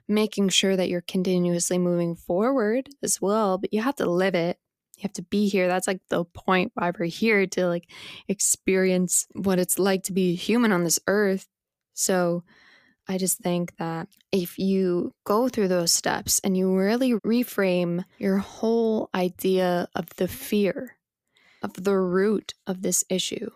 making 0.08 0.49
sure 0.49 0.78
that 0.78 0.88
you're 0.88 1.01
continuously 1.01 1.78
moving 1.78 2.15
forward 2.15 2.88
as 3.04 3.19
well. 3.21 3.58
But 3.58 3.73
you 3.73 3.82
have 3.82 3.95
to 3.95 4.10
live 4.10 4.36
it. 4.36 4.58
You 4.97 5.03
have 5.03 5.13
to 5.13 5.23
be 5.23 5.47
here. 5.47 5.67
That's 5.67 5.88
like 5.88 6.01
the 6.10 6.25
point 6.25 6.71
why 6.75 6.91
we're 6.97 7.05
here 7.05 7.45
to 7.47 7.67
like 7.67 7.89
experience 8.27 9.27
what 9.34 9.60
it's 9.60 9.79
like 9.79 10.03
to 10.03 10.13
be 10.13 10.36
human 10.36 10.71
on 10.71 10.84
this 10.84 10.99
earth. 11.08 11.47
So, 11.93 12.43
I 13.08 13.17
just 13.17 13.38
think 13.39 13.77
that 13.77 14.08
if 14.31 14.58
you 14.58 15.13
go 15.25 15.47
through 15.47 15.67
those 15.67 15.91
steps 15.91 16.39
and 16.43 16.58
you 16.58 16.75
really 16.75 17.13
reframe 17.13 18.03
your 18.17 18.38
whole 18.38 19.10
idea 19.13 19.88
of 19.95 20.10
the 20.15 20.27
fear, 20.27 20.97
of 21.62 21.84
the 21.84 21.97
root 21.97 22.55
of 22.65 22.81
this 22.81 23.03
issue, 23.10 23.51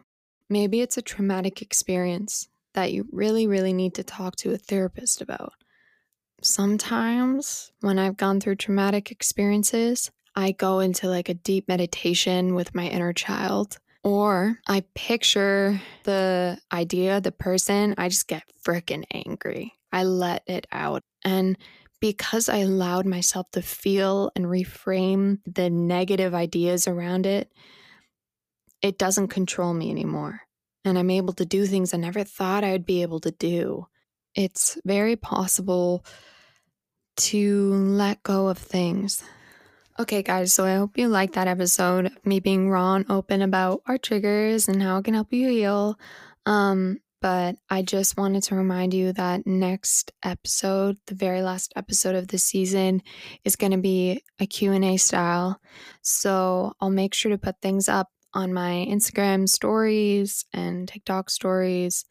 maybe 0.50 0.82
it's 0.82 0.98
a 0.98 1.02
traumatic 1.02 1.62
experience 1.62 2.48
that 2.74 2.92
you 2.92 3.08
really, 3.12 3.48
really 3.48 3.74
need 3.74 3.96
to 3.96 4.04
talk 4.04 4.36
to 4.38 4.54
a 4.54 4.58
therapist 4.58 5.22
about. 5.22 5.54
Sometimes 6.42 7.72
when 7.82 7.98
I've 7.98 8.18
gone 8.18 8.40
through 8.40 8.56
traumatic 8.56 9.12
experiences, 9.12 10.12
I 10.40 10.52
go 10.52 10.80
into 10.80 11.10
like 11.10 11.28
a 11.28 11.34
deep 11.34 11.68
meditation 11.68 12.56
with 12.56 12.74
my 12.74 12.88
inner 12.88 13.12
child 13.12 13.78
or 14.06 14.58
I 14.66 14.86
picture 14.96 15.82
the 16.06 16.58
idea, 16.72 17.20
the 17.20 17.34
person, 17.34 17.94
I 17.98 18.08
just 18.08 18.30
get 18.30 18.44
freaking 18.66 19.04
angry. 19.12 19.74
I 19.92 20.04
let 20.04 20.44
it 20.48 20.66
out. 20.72 21.04
And 21.26 21.58
because 22.00 22.48
I 22.48 22.60
allowed 22.60 23.06
myself 23.06 23.52
to 23.52 23.62
feel 23.62 24.32
and 24.34 24.46
reframe 24.46 25.40
the 25.46 25.70
negative 25.70 26.34
ideas 26.34 26.88
around 26.88 27.26
it, 27.26 27.52
it 28.82 28.98
doesn't 28.98 29.28
control 29.28 29.74
me 29.74 29.92
anymore. 29.92 30.44
And 30.86 30.98
I'm 30.98 31.10
able 31.10 31.34
to 31.34 31.46
do 31.46 31.66
things 31.66 31.94
I 31.94 31.98
never 31.98 32.24
thought 32.24 32.64
I 32.64 32.72
would 32.72 32.86
be 32.86 33.02
able 33.02 33.20
to 33.20 33.32
do. 33.32 33.88
It's 34.36 34.78
very 34.86 35.18
possible 35.18 36.06
to 37.18 37.74
let 37.74 38.24
go 38.24 38.48
of 38.48 38.58
things 38.58 39.22
Okay, 40.00 40.24
guys, 40.24 40.54
so 40.54 40.64
I 40.64 40.76
hope 40.76 40.98
you 40.98 41.10
liked 41.10 41.34
that 41.34 41.50
episode, 41.50 42.06
of 42.06 42.26
me 42.26 42.40
being 42.40 42.70
raw 42.70 42.96
and 42.96 43.06
open 43.12 43.42
about 43.42 43.82
our 43.86 43.98
triggers 43.98 44.70
and 44.70 44.82
how 44.82 44.98
it 44.98 45.04
can 45.04 45.14
help 45.14 45.34
you 45.34 45.50
heal. 45.50 46.00
Um, 46.46 47.00
but 47.22 47.58
I 47.70 47.82
just 47.82 48.16
wanted 48.16 48.44
to 48.44 48.56
remind 48.56 48.94
you 48.94 49.12
that 49.12 49.46
next 49.46 50.14
episode, 50.24 50.96
the 51.08 51.16
very 51.16 51.42
last 51.42 51.74
episode 51.76 52.16
of 52.16 52.30
the 52.30 52.38
season, 52.38 53.02
is 53.44 53.58
going 53.58 53.74
to 53.74 53.78
be 53.78 54.24
a 54.40 54.48
Q&A 54.48 54.96
style. 54.96 55.60
So 56.02 56.72
I'll 56.80 56.90
make 56.90 57.14
sure 57.14 57.32
to 57.32 57.38
put 57.38 57.60
things 57.62 57.90
up 57.90 58.08
on 58.34 58.54
my 58.54 58.88
Instagram 58.90 59.50
stories 59.50 60.46
and 60.54 60.88
TikTok 60.88 61.30
stories, 61.30 62.06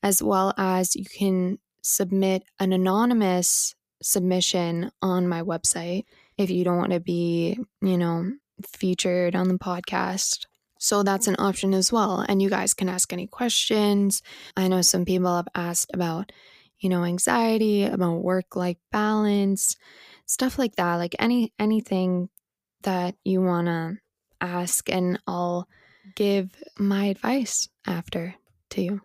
as 0.00 0.22
well 0.22 0.54
as 0.56 0.94
you 0.94 1.06
can 1.06 1.58
submit 1.80 2.44
an 2.60 2.72
anonymous 2.72 3.74
submission 4.00 4.92
on 5.02 5.26
my 5.26 5.42
website 5.42 6.04
if 6.42 6.50
you 6.50 6.64
don't 6.64 6.78
want 6.78 6.92
to 6.92 7.00
be, 7.00 7.58
you 7.80 7.98
know, 7.98 8.32
featured 8.66 9.34
on 9.34 9.48
the 9.48 9.58
podcast. 9.58 10.46
So 10.78 11.02
that's 11.02 11.28
an 11.28 11.36
option 11.38 11.74
as 11.74 11.92
well. 11.92 12.24
And 12.28 12.42
you 12.42 12.50
guys 12.50 12.74
can 12.74 12.88
ask 12.88 13.12
any 13.12 13.26
questions. 13.26 14.22
I 14.56 14.68
know 14.68 14.82
some 14.82 15.04
people 15.04 15.34
have 15.34 15.48
asked 15.54 15.90
about, 15.94 16.32
you 16.80 16.88
know, 16.88 17.04
anxiety, 17.04 17.84
about 17.84 18.22
work 18.22 18.56
life 18.56 18.78
balance, 18.90 19.76
stuff 20.26 20.58
like 20.58 20.76
that. 20.76 20.96
Like 20.96 21.14
any 21.18 21.52
anything 21.58 22.28
that 22.82 23.14
you 23.24 23.40
want 23.40 23.68
to 23.68 23.98
ask 24.40 24.90
and 24.90 25.20
I'll 25.26 25.68
give 26.16 26.50
my 26.78 27.06
advice 27.06 27.68
after 27.86 28.34
to 28.70 28.82
you. 28.82 29.00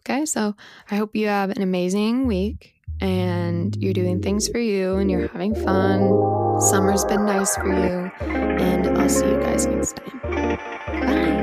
Okay? 0.00 0.24
So, 0.24 0.54
I 0.90 0.96
hope 0.96 1.14
you 1.14 1.26
have 1.26 1.50
an 1.50 1.60
amazing 1.60 2.26
week 2.26 2.72
and 3.00 3.76
you're 3.76 3.92
doing 3.92 4.22
things 4.22 4.48
for 4.48 4.58
you 4.58 4.96
and 4.96 5.10
you're 5.10 5.28
having 5.28 5.54
fun. 5.54 6.47
Summer's 6.60 7.04
been 7.04 7.24
nice 7.24 7.54
for 7.56 7.68
you, 7.68 8.10
and 8.20 8.98
I'll 8.98 9.08
see 9.08 9.26
you 9.26 9.38
guys 9.38 9.66
next 9.66 9.96
time. 9.96 10.58
Bye. 11.00 11.37